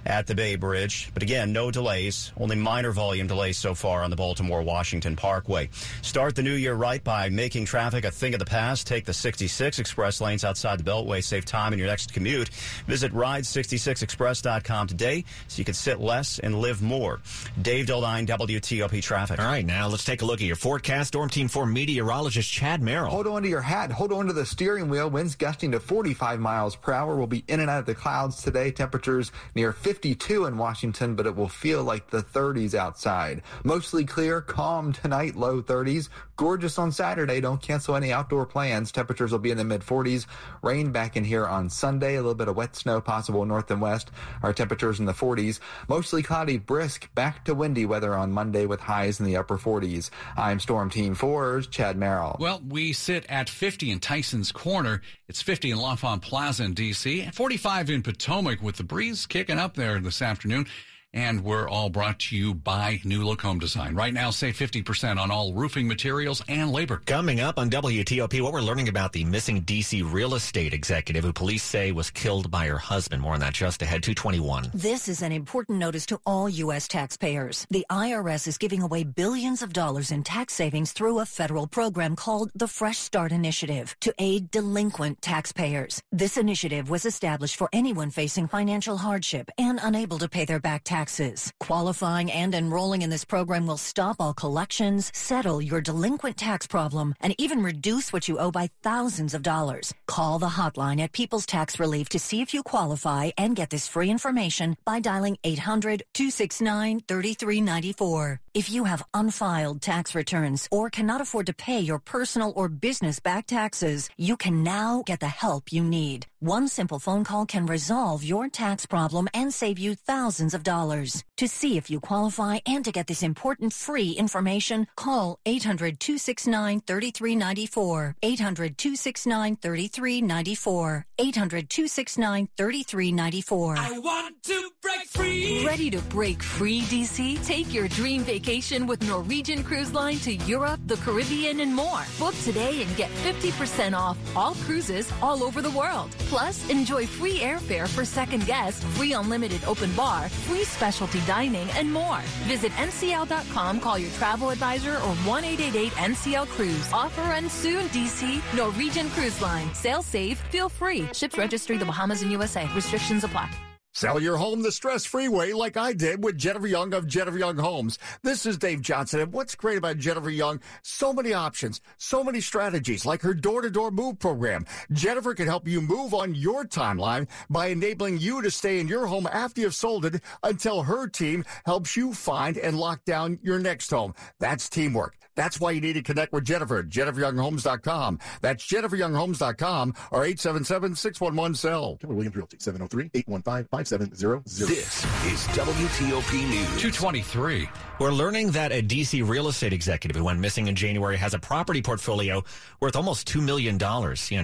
at 0.06 0.26
the 0.26 0.34
Bay 0.34 0.56
Bridge. 0.56 1.10
But 1.12 1.22
again, 1.22 1.52
no 1.52 1.70
delays, 1.70 2.32
only 2.40 2.56
minor 2.56 2.90
volume 2.90 3.26
delays 3.26 3.58
so 3.58 3.74
far 3.74 4.02
on 4.02 4.10
the 4.10 4.16
Baltimore 4.16 4.62
Washington 4.62 5.14
Parkway. 5.14 5.68
Start 6.02 6.34
the 6.34 6.42
new 6.42 6.54
year 6.54 6.74
right 6.74 7.04
by 7.04 7.28
making 7.28 7.66
traffic 7.66 8.04
a 8.04 8.10
thing 8.10 8.34
of 8.34 8.40
the 8.40 8.46
past. 8.46 8.86
Take 8.86 9.04
the 9.04 9.12
66 9.12 9.78
express 9.78 10.20
lanes 10.20 10.44
outside 10.44 10.78
the 10.78 10.90
Beltway. 10.90 11.22
Save 11.22 11.44
time 11.44 11.72
in 11.72 11.78
your 11.78 11.88
next 11.88 12.12
commute. 12.12 12.48
Visit 12.86 13.12
ride66express.com 13.12 14.86
today 14.86 15.24
so 15.48 15.58
you 15.58 15.64
can 15.64 15.74
sit 15.74 16.00
less 16.00 16.38
and 16.38 16.58
live 16.58 16.80
more. 16.80 17.20
Dave 17.60 17.86
Dildine, 17.86 18.26
WTOP 18.26 19.02
Traffic. 19.02 19.38
All 19.38 19.46
right, 19.46 19.64
now 19.64 19.88
let's 19.88 20.04
take 20.04 20.22
a 20.22 20.24
look 20.24 20.40
at 20.40 20.46
your 20.46 20.56
forecast. 20.56 21.08
Storm 21.08 21.28
Team 21.28 21.48
4 21.48 21.66
meteorologist 21.66 22.50
Chad 22.50 22.80
Merrill. 22.80 23.10
Hold 23.10 23.26
on 23.26 23.42
to 23.42 23.48
your 23.48 23.60
hat. 23.60 23.92
Hold 23.92 24.12
on 24.12 24.26
to 24.26 24.32
the 24.32 24.46
steering 24.46 24.88
wheel. 24.88 25.10
Winds 25.10 25.34
gusting 25.34 25.72
to 25.72 25.80
45 25.80 26.40
miles 26.40 26.76
per 26.76 26.92
hour. 26.92 27.16
We'll 27.16 27.26
be 27.26 27.44
in 27.48 27.60
and 27.60 27.68
out 27.68 27.80
of 27.80 27.86
the 27.86 27.94
clouds 27.94 28.42
today. 28.42 28.70
Temperatures 28.70 29.32
near 29.54 29.72
52 29.72 30.46
in 30.46 30.56
Washington, 30.56 31.14
but 31.14 31.26
it 31.26 31.36
will 31.36 31.48
feel 31.48 31.82
like 31.82 32.08
the 32.10 32.22
30s 32.32 32.74
outside. 32.74 33.42
Mostly 33.64 34.04
clear, 34.04 34.40
calm 34.40 34.92
tonight, 34.92 35.36
low 35.36 35.62
30s. 35.62 36.08
Gorgeous 36.36 36.78
on 36.78 36.90
Saturday. 36.90 37.40
Don't 37.40 37.60
cancel 37.60 37.94
any 37.94 38.12
outdoor 38.12 38.46
plans. 38.46 38.90
Temperatures 38.90 39.30
will 39.30 39.38
be 39.38 39.50
in 39.50 39.58
the 39.58 39.64
mid 39.64 39.82
40s. 39.82 40.24
Rain 40.62 40.90
back 40.90 41.14
in 41.16 41.24
here 41.24 41.46
on 41.46 41.68
Sunday. 41.68 42.14
A 42.14 42.22
little 42.22 42.34
bit 42.34 42.48
of 42.48 42.56
wet 42.56 42.74
snow 42.74 43.00
possible 43.00 43.44
north 43.44 43.70
and 43.70 43.80
west. 43.80 44.10
Our 44.42 44.54
temperatures 44.54 45.00
in 45.00 45.04
the 45.04 45.12
40s. 45.12 45.60
Mostly 45.86 46.22
cloudy, 46.22 46.56
brisk, 46.56 47.12
back 47.14 47.44
to 47.44 47.54
windy 47.54 47.84
weather 47.84 48.14
on 48.14 48.32
Monday 48.32 48.64
with 48.64 48.80
highs 48.80 49.20
in 49.20 49.26
the 49.26 49.36
upper 49.36 49.58
40s. 49.58 50.08
I'm 50.36 50.60
Storm 50.60 50.88
Team 50.88 51.14
4's 51.14 51.66
Chad 51.66 51.98
Merrill. 51.98 52.36
Well, 52.40 52.62
we 52.66 52.94
sit 52.94 53.26
at 53.28 53.50
50 53.50 53.90
in 53.90 54.00
Tyson's 54.00 54.50
Corner. 54.50 55.02
It's 55.28 55.42
50 55.42 55.72
in 55.72 55.78
L'Enfant 55.78 56.22
Plaza 56.22 56.64
in 56.64 56.72
D.C. 56.72 57.28
45 57.34 57.90
in 57.90 58.02
Potomac 58.02 58.62
with 58.62 58.76
the 58.76 58.84
breeze 58.84 59.26
kicking 59.26 59.58
up 59.58 59.74
there 59.74 60.00
this 60.00 60.22
afternoon. 60.22 60.66
And 61.12 61.42
we're 61.42 61.68
all 61.68 61.90
brought 61.90 62.20
to 62.20 62.36
you 62.36 62.54
by 62.54 63.00
New 63.02 63.24
Look 63.24 63.42
Home 63.42 63.58
Design. 63.58 63.96
Right 63.96 64.14
now, 64.14 64.30
save 64.30 64.56
50% 64.56 65.18
on 65.18 65.28
all 65.28 65.52
roofing 65.52 65.88
materials 65.88 66.40
and 66.46 66.70
labor. 66.70 67.02
Coming 67.04 67.40
up 67.40 67.58
on 67.58 67.68
WTOP, 67.68 68.40
what 68.40 68.52
we're 68.52 68.60
learning 68.60 68.88
about 68.88 69.12
the 69.12 69.24
missing 69.24 69.60
D.C. 69.62 70.02
real 70.02 70.36
estate 70.36 70.72
executive 70.72 71.24
who 71.24 71.32
police 71.32 71.64
say 71.64 71.90
was 71.90 72.10
killed 72.10 72.48
by 72.48 72.68
her 72.68 72.78
husband. 72.78 73.22
More 73.22 73.34
on 73.34 73.40
that 73.40 73.54
just 73.54 73.82
ahead, 73.82 74.04
221. 74.04 74.70
This 74.72 75.08
is 75.08 75.22
an 75.22 75.32
important 75.32 75.78
notice 75.78 76.06
to 76.06 76.20
all 76.24 76.48
U.S. 76.48 76.86
taxpayers. 76.86 77.66
The 77.70 77.84
IRS 77.90 78.46
is 78.46 78.56
giving 78.56 78.82
away 78.82 79.02
billions 79.02 79.62
of 79.62 79.72
dollars 79.72 80.12
in 80.12 80.22
tax 80.22 80.54
savings 80.54 80.92
through 80.92 81.18
a 81.18 81.26
federal 81.26 81.66
program 81.66 82.14
called 82.14 82.52
the 82.54 82.68
Fresh 82.68 82.98
Start 82.98 83.32
Initiative 83.32 83.96
to 84.00 84.14
aid 84.20 84.52
delinquent 84.52 85.20
taxpayers. 85.22 86.00
This 86.12 86.36
initiative 86.36 86.88
was 86.88 87.04
established 87.04 87.56
for 87.56 87.68
anyone 87.72 88.10
facing 88.10 88.46
financial 88.46 88.96
hardship 88.96 89.50
and 89.58 89.80
unable 89.82 90.18
to 90.18 90.28
pay 90.28 90.44
their 90.44 90.60
back 90.60 90.84
taxes 90.84 90.99
taxes. 91.00 91.52
Qualifying 91.66 92.30
and 92.30 92.54
enrolling 92.54 93.02
in 93.02 93.10
this 93.10 93.24
program 93.24 93.66
will 93.66 93.78
stop 93.90 94.16
all 94.20 94.34
collections, 94.34 95.10
settle 95.14 95.62
your 95.62 95.80
delinquent 95.80 96.36
tax 96.36 96.66
problem, 96.66 97.14
and 97.22 97.34
even 97.38 97.62
reduce 97.62 98.12
what 98.12 98.28
you 98.28 98.38
owe 98.38 98.50
by 98.50 98.68
thousands 98.82 99.34
of 99.34 99.42
dollars. 99.42 99.94
Call 100.14 100.38
the 100.38 100.56
hotline 100.60 101.00
at 101.00 101.12
People's 101.12 101.46
Tax 101.46 101.80
Relief 101.80 102.08
to 102.10 102.18
see 102.18 102.40
if 102.42 102.54
you 102.54 102.62
qualify 102.62 103.30
and 103.38 103.56
get 103.56 103.70
this 103.70 103.88
free 103.88 104.10
information 104.10 104.76
by 104.84 105.00
dialing 105.00 105.36
800 105.44 106.02
269 106.12 107.00
3394. 107.08 108.40
If 108.52 108.66
you 108.68 108.84
have 108.84 109.06
unfiled 109.14 109.80
tax 109.80 110.14
returns 110.14 110.68
or 110.70 110.90
cannot 110.90 111.20
afford 111.20 111.46
to 111.46 111.60
pay 111.66 111.80
your 111.80 112.00
personal 112.00 112.52
or 112.56 112.68
business 112.68 113.20
back 113.20 113.46
taxes, 113.46 114.10
you 114.18 114.36
can 114.36 114.62
now 114.62 115.02
get 115.06 115.20
the 115.20 115.34
help 115.44 115.72
you 115.72 115.82
need. 115.84 116.26
One 116.42 116.68
simple 116.68 116.98
phone 116.98 117.22
call 117.22 117.44
can 117.44 117.66
resolve 117.66 118.24
your 118.24 118.48
tax 118.48 118.86
problem 118.86 119.28
and 119.34 119.52
save 119.52 119.78
you 119.78 119.94
thousands 119.94 120.54
of 120.54 120.62
dollars. 120.62 121.22
To 121.36 121.46
see 121.46 121.76
if 121.76 121.90
you 121.90 122.00
qualify 122.00 122.60
and 122.64 122.82
to 122.82 122.90
get 122.90 123.08
this 123.08 123.22
important 123.22 123.74
free 123.74 124.12
information, 124.12 124.86
call 124.96 125.38
800-269-3394. 125.44 128.14
800-269-3394. 128.22 131.04
800-269-3394. 131.20 133.76
I 133.76 133.98
want 133.98 134.42
to 134.44 134.70
break 134.80 135.06
free. 135.08 135.66
Ready 135.66 135.90
to 135.90 135.98
break 136.02 136.40
free, 136.42 136.80
DC? 136.82 137.44
Take 137.46 137.74
your 137.74 137.88
dream 137.88 138.22
vacation 138.22 138.86
with 138.86 139.06
Norwegian 139.06 139.62
Cruise 139.62 139.92
Line 139.92 140.16
to 140.20 140.36
Europe, 140.36 140.80
the 140.86 140.96
Caribbean, 140.96 141.60
and 141.60 141.74
more. 141.74 142.04
Book 142.18 142.34
today 142.42 142.82
and 142.82 142.96
get 142.96 143.10
50% 143.10 143.94
off 143.94 144.16
all 144.34 144.54
cruises 144.54 145.12
all 145.20 145.44
over 145.44 145.60
the 145.60 145.70
world. 145.72 146.10
Plus, 146.30 146.66
enjoy 146.70 147.06
free 147.06 147.40
airfare 147.40 147.86
for 147.86 148.04
second 148.04 148.46
guests, 148.46 148.82
free 148.96 149.12
unlimited 149.12 149.62
open 149.64 149.92
bar, 149.92 150.28
free 150.28 150.64
specialty 150.64 151.20
dining, 151.26 151.68
and 151.72 151.92
more. 151.92 152.20
Visit 152.48 152.72
ncl.com, 152.72 153.80
call 153.80 153.98
your 153.98 154.10
travel 154.12 154.48
advisor, 154.50 154.94
or 154.94 155.14
1 155.26 155.42
NCL 155.44 156.46
Cruise. 156.48 156.92
Offer 156.92 157.22
ends 157.32 157.52
soon, 157.52 157.86
DC. 157.88 158.40
Norwegian 158.56 159.10
Cruise 159.10 159.40
Line. 159.42 159.72
Sail 159.74 160.02
safe, 160.02 160.38
feel 160.50 160.68
free. 160.68 161.09
Ships 161.12 161.36
registry 161.38 161.76
the 161.76 161.84
Bahamas 161.84 162.22
and 162.22 162.30
USA. 162.32 162.68
Restrictions 162.74 163.24
apply. 163.24 163.50
Sell 163.92 164.20
your 164.20 164.36
home 164.36 164.62
the 164.62 164.70
stress-free 164.70 165.26
way 165.26 165.52
like 165.52 165.76
I 165.76 165.92
did 165.92 166.22
with 166.22 166.38
Jennifer 166.38 166.68
Young 166.68 166.94
of 166.94 167.08
Jennifer 167.08 167.38
Young 167.38 167.56
Homes. 167.56 167.98
This 168.22 168.46
is 168.46 168.56
Dave 168.56 168.82
Johnson. 168.82 169.18
And 169.18 169.32
what's 169.32 169.56
great 169.56 169.78
about 169.78 169.98
Jennifer 169.98 170.30
Young? 170.30 170.60
So 170.82 171.12
many 171.12 171.34
options, 171.34 171.80
so 171.98 172.22
many 172.22 172.40
strategies 172.40 173.04
like 173.04 173.20
her 173.22 173.34
door-to-door 173.34 173.90
move 173.90 174.20
program. 174.20 174.64
Jennifer 174.92 175.34
can 175.34 175.48
help 175.48 175.66
you 175.66 175.80
move 175.80 176.14
on 176.14 176.36
your 176.36 176.64
timeline 176.64 177.26
by 177.50 177.66
enabling 177.66 178.18
you 178.18 178.42
to 178.42 178.50
stay 178.52 178.78
in 178.78 178.86
your 178.86 179.06
home 179.06 179.26
after 179.26 179.62
you've 179.62 179.74
sold 179.74 180.04
it 180.04 180.22
until 180.44 180.84
her 180.84 181.08
team 181.08 181.44
helps 181.66 181.96
you 181.96 182.14
find 182.14 182.56
and 182.58 182.78
lock 182.78 183.04
down 183.04 183.40
your 183.42 183.58
next 183.58 183.90
home. 183.90 184.14
That's 184.38 184.68
teamwork. 184.68 185.16
That's 185.40 185.58
why 185.58 185.70
you 185.70 185.80
need 185.80 185.94
to 185.94 186.02
connect 186.02 186.34
with 186.34 186.44
Jennifer 186.44 186.80
at 186.80 186.90
jenniferyounghomes.com. 186.90 188.18
That's 188.42 188.62
jenniferyounghomes.com 188.66 189.94
or 190.10 190.26
877-611-SELL. 190.26 191.96
Keller 191.96 192.14
Williams 192.14 192.36
Realty, 192.36 192.58
703-815-5700. 192.58 194.44
This 194.44 194.70
is 194.70 195.46
WTOP 195.56 196.32
News. 196.46 196.66
223. 196.82 197.70
We're 197.98 198.12
learning 198.12 198.50
that 198.50 198.70
a 198.70 198.82
D.C. 198.82 199.22
real 199.22 199.48
estate 199.48 199.72
executive 199.72 200.14
who 200.14 200.24
went 200.24 200.40
missing 200.40 200.66
in 200.68 200.76
January 200.76 201.16
has 201.16 201.32
a 201.32 201.38
property 201.38 201.80
portfolio 201.80 202.44
worth 202.80 202.94
almost 202.94 203.26
$2 203.26 203.42
million. 203.42 203.78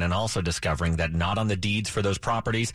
And 0.03 0.15
also 0.15 0.41
discovering 0.41 0.97
that 0.97 1.13
not 1.13 1.37
on 1.37 1.49
the 1.49 1.57
deeds 1.57 1.91
for 1.91 2.01
those 2.01 2.17
properties, 2.17 2.73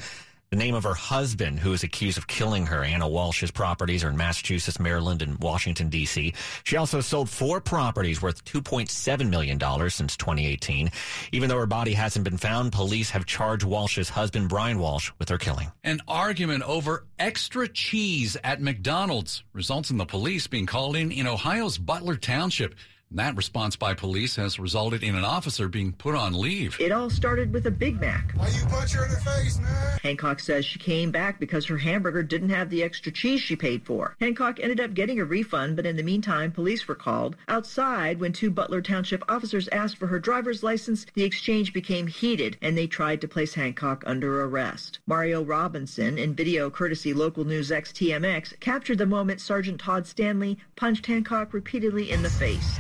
the 0.51 0.57
name 0.57 0.75
of 0.75 0.83
her 0.83 0.93
husband, 0.93 1.61
who 1.61 1.71
is 1.71 1.81
accused 1.81 2.17
of 2.17 2.27
killing 2.27 2.65
her. 2.65 2.83
Ana 2.83 3.07
Walshe's 3.07 3.51
properties 3.51 4.03
are 4.03 4.09
in 4.09 4.17
Massachusetts, 4.17 4.81
Maryland, 4.81 5.21
and 5.21 5.41
Washington, 5.41 5.87
D.C. 5.87 6.33
She 6.65 6.75
also 6.75 6.99
sold 6.99 7.29
four 7.29 7.61
properties 7.61 8.21
worth 8.21 8.43
$2.7 8.43 9.29
million 9.29 9.57
since 9.89 10.17
2018. 10.17 10.91
Even 11.31 11.47
though 11.47 11.57
her 11.57 11.65
body 11.65 11.93
hasn't 11.93 12.25
been 12.25 12.35
found, 12.35 12.73
police 12.73 13.11
have 13.11 13.25
charged 13.25 13.65
Walshe's 13.65 14.09
husband, 14.09 14.49
Brian 14.49 14.77
Walshe, 14.77 15.11
with 15.19 15.29
her 15.29 15.37
killing. 15.37 15.71
An 15.85 16.01
argument 16.05 16.63
over 16.63 17.05
extra 17.17 17.69
cheese 17.69 18.35
at 18.43 18.61
McDonald's 18.61 19.45
results 19.53 19.89
in 19.89 19.95
the 19.95 20.05
police 20.05 20.47
being 20.47 20.65
called 20.65 20.97
in 20.97 21.13
in 21.13 21.27
Ohio's 21.27 21.77
Butler 21.77 22.17
Township. 22.17 22.75
That 23.13 23.35
response 23.35 23.75
by 23.75 23.93
police 23.93 24.37
has 24.37 24.57
resulted 24.57 25.03
in 25.03 25.15
an 25.15 25.25
officer 25.25 25.67
being 25.67 25.91
put 25.91 26.15
on 26.15 26.33
leave. 26.33 26.79
It 26.79 26.93
all 26.93 27.09
started 27.09 27.51
with 27.51 27.67
a 27.67 27.71
Big 27.71 27.99
Mac. 27.99 28.31
Why 28.35 28.47
you 28.47 28.65
punch 28.67 28.93
her 28.93 29.03
in 29.03 29.11
the 29.11 29.17
face, 29.17 29.59
man? 29.59 29.99
Hancock 30.01 30.39
says 30.39 30.63
she 30.63 30.79
came 30.79 31.11
back 31.11 31.37
because 31.37 31.65
her 31.65 31.77
hamburger 31.77 32.23
didn't 32.23 32.51
have 32.51 32.69
the 32.69 32.81
extra 32.83 33.11
cheese 33.11 33.41
she 33.41 33.57
paid 33.57 33.83
for. 33.83 34.15
Hancock 34.21 34.61
ended 34.61 34.79
up 34.79 34.93
getting 34.93 35.19
a 35.19 35.25
refund, 35.25 35.75
but 35.75 35.85
in 35.85 35.97
the 35.97 36.03
meantime, 36.03 36.53
police 36.53 36.87
were 36.87 36.95
called. 36.95 37.35
Outside, 37.49 38.17
when 38.21 38.31
two 38.31 38.49
Butler 38.49 38.81
Township 38.81 39.29
officers 39.29 39.67
asked 39.73 39.97
for 39.97 40.07
her 40.07 40.19
driver's 40.19 40.63
license, 40.63 41.05
the 41.13 41.23
exchange 41.25 41.73
became 41.73 42.07
heated 42.07 42.57
and 42.61 42.77
they 42.77 42.87
tried 42.87 43.19
to 43.19 43.27
place 43.27 43.53
Hancock 43.53 44.05
under 44.07 44.41
arrest. 44.43 44.99
Mario 45.05 45.43
Robinson, 45.43 46.17
in 46.17 46.33
video 46.33 46.69
courtesy 46.69 47.13
Local 47.13 47.43
News 47.43 47.71
XTMX, 47.71 48.57
captured 48.61 48.99
the 48.99 49.05
moment 49.05 49.41
Sergeant 49.41 49.81
Todd 49.81 50.07
Stanley 50.07 50.57
punched 50.77 51.05
Hancock 51.05 51.53
repeatedly 51.53 52.09
in 52.09 52.21
the 52.21 52.29
face. 52.29 52.79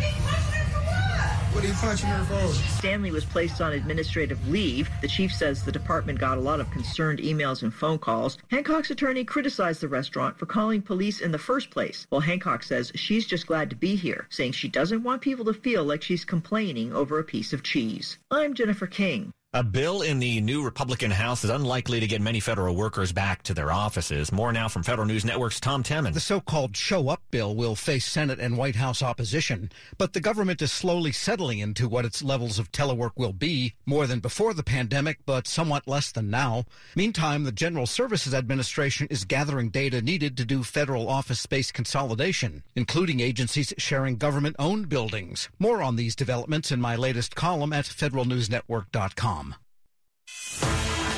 What 1.51 1.65
are 1.65 1.67
you 1.67 1.73
punching 1.73 2.09
her 2.09 2.23
for? 2.23 2.53
Stanley 2.79 3.11
was 3.11 3.25
placed 3.25 3.61
on 3.61 3.73
administrative 3.73 4.47
leave. 4.47 4.89
The 5.01 5.07
chief 5.07 5.33
says 5.33 5.63
the 5.63 5.71
department 5.71 6.17
got 6.17 6.37
a 6.37 6.41
lot 6.41 6.59
of 6.59 6.71
concerned 6.71 7.19
emails 7.19 7.61
and 7.61 7.73
phone 7.73 7.99
calls. 7.99 8.37
Hancock's 8.49 8.89
attorney 8.89 9.25
criticized 9.25 9.81
the 9.81 9.87
restaurant 9.87 10.39
for 10.39 10.45
calling 10.45 10.81
police 10.81 11.19
in 11.19 11.31
the 11.31 11.37
first 11.37 11.69
place, 11.69 12.07
while 12.09 12.21
Hancock 12.21 12.63
says 12.63 12.91
she's 12.95 13.27
just 13.27 13.47
glad 13.47 13.69
to 13.69 13.75
be 13.75 13.95
here, 13.95 14.27
saying 14.29 14.53
she 14.53 14.69
doesn't 14.69 15.03
want 15.03 15.21
people 15.21 15.45
to 15.45 15.53
feel 15.53 15.83
like 15.83 16.01
she's 16.01 16.25
complaining 16.25 16.93
over 16.93 17.19
a 17.19 17.23
piece 17.23 17.53
of 17.53 17.63
cheese. 17.63 18.17
I'm 18.31 18.53
Jennifer 18.53 18.87
King. 18.87 19.33
A 19.53 19.63
bill 19.65 20.01
in 20.01 20.19
the 20.19 20.39
new 20.39 20.63
Republican 20.63 21.11
House 21.11 21.43
is 21.43 21.49
unlikely 21.49 21.99
to 21.99 22.07
get 22.07 22.21
many 22.21 22.39
federal 22.39 22.73
workers 22.73 23.11
back 23.11 23.43
to 23.43 23.53
their 23.53 23.69
offices. 23.69 24.31
More 24.31 24.53
now 24.53 24.69
from 24.69 24.81
Federal 24.81 25.05
News 25.05 25.25
Network's 25.25 25.59
Tom 25.59 25.83
Temin. 25.83 26.13
The 26.13 26.21
so-called 26.21 26.77
show 26.77 27.09
up 27.09 27.21
bill 27.31 27.53
will 27.53 27.75
face 27.75 28.05
Senate 28.05 28.39
and 28.39 28.55
White 28.57 28.77
House 28.77 29.03
opposition, 29.03 29.69
but 29.97 30.13
the 30.13 30.21
government 30.21 30.61
is 30.61 30.71
slowly 30.71 31.11
settling 31.11 31.59
into 31.59 31.89
what 31.89 32.05
its 32.05 32.23
levels 32.23 32.59
of 32.59 32.71
telework 32.71 33.11
will 33.17 33.33
be, 33.33 33.73
more 33.85 34.07
than 34.07 34.21
before 34.21 34.53
the 34.53 34.63
pandemic, 34.63 35.19
but 35.25 35.49
somewhat 35.49 35.85
less 35.85 36.13
than 36.13 36.29
now. 36.29 36.63
Meantime, 36.95 37.43
the 37.43 37.51
General 37.51 37.85
Services 37.85 38.33
Administration 38.33 39.05
is 39.09 39.25
gathering 39.25 39.67
data 39.67 40.01
needed 40.01 40.37
to 40.37 40.45
do 40.45 40.63
federal 40.63 41.09
office 41.09 41.41
space 41.41 41.73
consolidation, 41.73 42.63
including 42.73 43.19
agencies 43.19 43.73
sharing 43.77 44.15
government-owned 44.15 44.87
buildings. 44.87 45.49
More 45.59 45.81
on 45.81 45.97
these 45.97 46.15
developments 46.15 46.71
in 46.71 46.79
my 46.79 46.95
latest 46.95 47.35
column 47.35 47.73
at 47.73 47.83
federalnewsnetwork.com. 47.83 49.40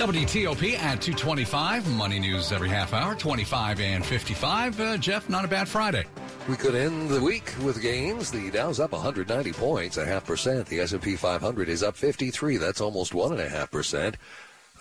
WTOP 0.04 0.73
at 0.73 1.02
225. 1.02 1.89
Money 1.95 2.19
news 2.19 2.52
every 2.52 2.67
half 2.67 2.93
hour, 2.93 3.15
25 3.15 3.80
and 3.80 4.06
55. 4.06 4.80
Uh, 4.80 4.97
Jeff, 4.97 5.30
not 5.30 5.45
a 5.45 5.47
bad 5.47 5.67
Friday. 5.67 6.04
We 6.49 6.58
could 6.58 6.76
end 6.76 7.10
the 7.10 7.21
week 7.21 7.54
with 7.63 7.82
gains. 7.82 8.30
The 8.30 8.52
Dow's 8.52 8.82
up 8.82 8.91
190 8.91 9.54
points, 9.54 9.95
a 9.95 10.06
half 10.06 10.26
percent. 10.26 10.67
The 10.67 10.82
S&P 10.82 11.15
500 11.15 11.69
is 11.69 11.84
up 11.84 11.95
53. 11.95 12.58
That's 12.58 12.82
almost 12.82 13.13
one 13.13 13.32
and 13.32 13.39
a 13.39 13.47
half 13.47 13.71
percent. 13.71 14.17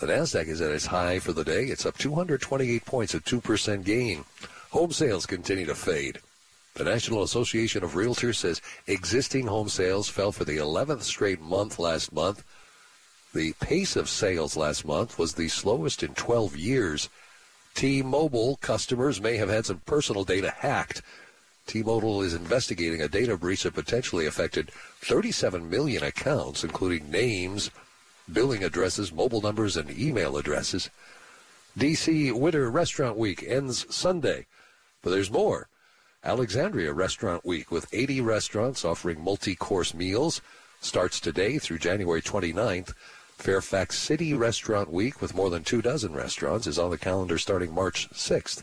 The 0.00 0.08
Nasdaq 0.08 0.48
is 0.48 0.60
at 0.60 0.72
its 0.72 0.86
high 0.86 1.20
for 1.20 1.32
the 1.32 1.44
day. 1.44 1.66
It's 1.66 1.86
up 1.86 1.96
228 1.98 2.84
points, 2.84 3.14
a 3.14 3.20
two 3.20 3.40
percent 3.40 3.84
gain. 3.84 4.24
Home 4.70 4.90
sales 4.90 5.26
continue 5.26 5.66
to 5.66 5.76
fade. 5.76 6.18
The 6.74 6.84
National 6.84 7.22
Association 7.22 7.84
of 7.84 7.92
Realtors 7.92 8.36
says 8.36 8.62
existing 8.86 9.46
home 9.46 9.68
sales 9.68 10.08
fell 10.08 10.32
for 10.32 10.44
the 10.44 10.56
11th 10.56 11.02
straight 11.02 11.40
month 11.40 11.78
last 11.78 12.12
month. 12.12 12.42
The 13.34 13.54
pace 13.54 13.96
of 13.96 14.10
sales 14.10 14.56
last 14.58 14.84
month 14.84 15.18
was 15.18 15.32
the 15.32 15.48
slowest 15.48 16.02
in 16.02 16.12
12 16.12 16.54
years. 16.54 17.08
T-Mobile 17.74 18.56
customers 18.56 19.22
may 19.22 19.38
have 19.38 19.48
had 19.48 19.64
some 19.64 19.80
personal 19.86 20.24
data 20.24 20.50
hacked. 20.50 21.00
T-Mobile 21.66 22.20
is 22.20 22.34
investigating 22.34 23.00
a 23.00 23.08
data 23.08 23.38
breach 23.38 23.62
that 23.62 23.72
potentially 23.72 24.26
affected 24.26 24.70
37 25.00 25.70
million 25.70 26.02
accounts, 26.02 26.62
including 26.62 27.10
names, 27.10 27.70
billing 28.30 28.62
addresses, 28.64 29.12
mobile 29.12 29.40
numbers, 29.40 29.78
and 29.78 29.90
email 29.98 30.36
addresses. 30.36 30.90
DC 31.78 32.32
Winter 32.32 32.70
Restaurant 32.70 33.16
Week 33.16 33.42
ends 33.46 33.86
Sunday, 33.94 34.44
but 35.00 35.08
there's 35.08 35.30
more. 35.30 35.68
Alexandria 36.22 36.92
Restaurant 36.92 37.46
Week 37.46 37.70
with 37.70 37.88
80 37.94 38.20
restaurants 38.20 38.84
offering 38.84 39.24
multi-course 39.24 39.94
meals 39.94 40.42
starts 40.82 41.18
today 41.18 41.58
through 41.58 41.78
January 41.78 42.20
29th. 42.20 42.92
Fairfax 43.42 43.98
City 43.98 44.34
Restaurant 44.34 44.92
Week 44.92 45.20
with 45.20 45.34
more 45.34 45.50
than 45.50 45.64
two 45.64 45.82
dozen 45.82 46.14
restaurants 46.14 46.68
is 46.68 46.78
on 46.78 46.90
the 46.90 46.96
calendar 46.96 47.38
starting 47.38 47.74
March 47.74 48.08
6th. 48.10 48.62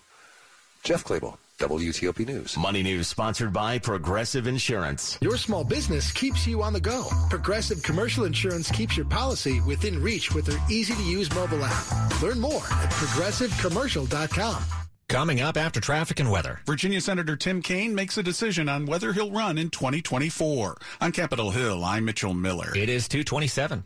Jeff 0.84 1.04
Clabaugh, 1.04 1.38
WTOP 1.58 2.26
News. 2.26 2.56
Money 2.56 2.82
News 2.82 3.10
sponsored 3.10 3.52
by 3.52 3.78
Progressive 3.78 4.48
Insurance. 4.48 5.18
Your 5.20 5.36
small 5.36 5.66
business 5.66 6.14
keeps 6.14 6.48
you 6.48 6.64
on 6.64 6.72
the 6.72 6.80
go. 6.80 7.06
Progressive 7.30 7.84
Commercial 7.84 8.24
Insurance 8.24 8.72
keeps 8.72 8.96
your 8.96 9.06
policy 9.06 9.60
within 9.68 10.02
reach 10.02 10.34
with 10.34 10.46
their 10.46 10.60
easy 10.72 10.94
to 10.94 11.04
use 11.04 11.30
mobile 11.36 11.66
app. 11.66 12.22
Learn 12.22 12.40
more 12.40 12.64
at 12.72 12.90
progressivecommercial.com. 12.90 14.64
Coming 15.10 15.42
up 15.42 15.58
after 15.58 15.82
traffic 15.82 16.20
and 16.20 16.30
weather. 16.30 16.60
Virginia 16.68 17.02
Senator 17.02 17.36
Tim 17.36 17.64
Kaine 17.64 17.96
makes 17.96 18.20
a 18.20 18.24
decision 18.24 18.70
on 18.70 18.86
whether 18.86 19.12
he'll 19.12 19.32
run 19.32 19.58
in 19.58 19.72
2024. 19.72 20.78
On 21.02 21.12
Capitol 21.12 21.50
Hill, 21.50 21.84
I'm 21.84 22.06
Mitchell 22.06 22.36
Miller. 22.36 22.72
It 22.76 22.90
is 22.90 23.08
227. 23.08 23.78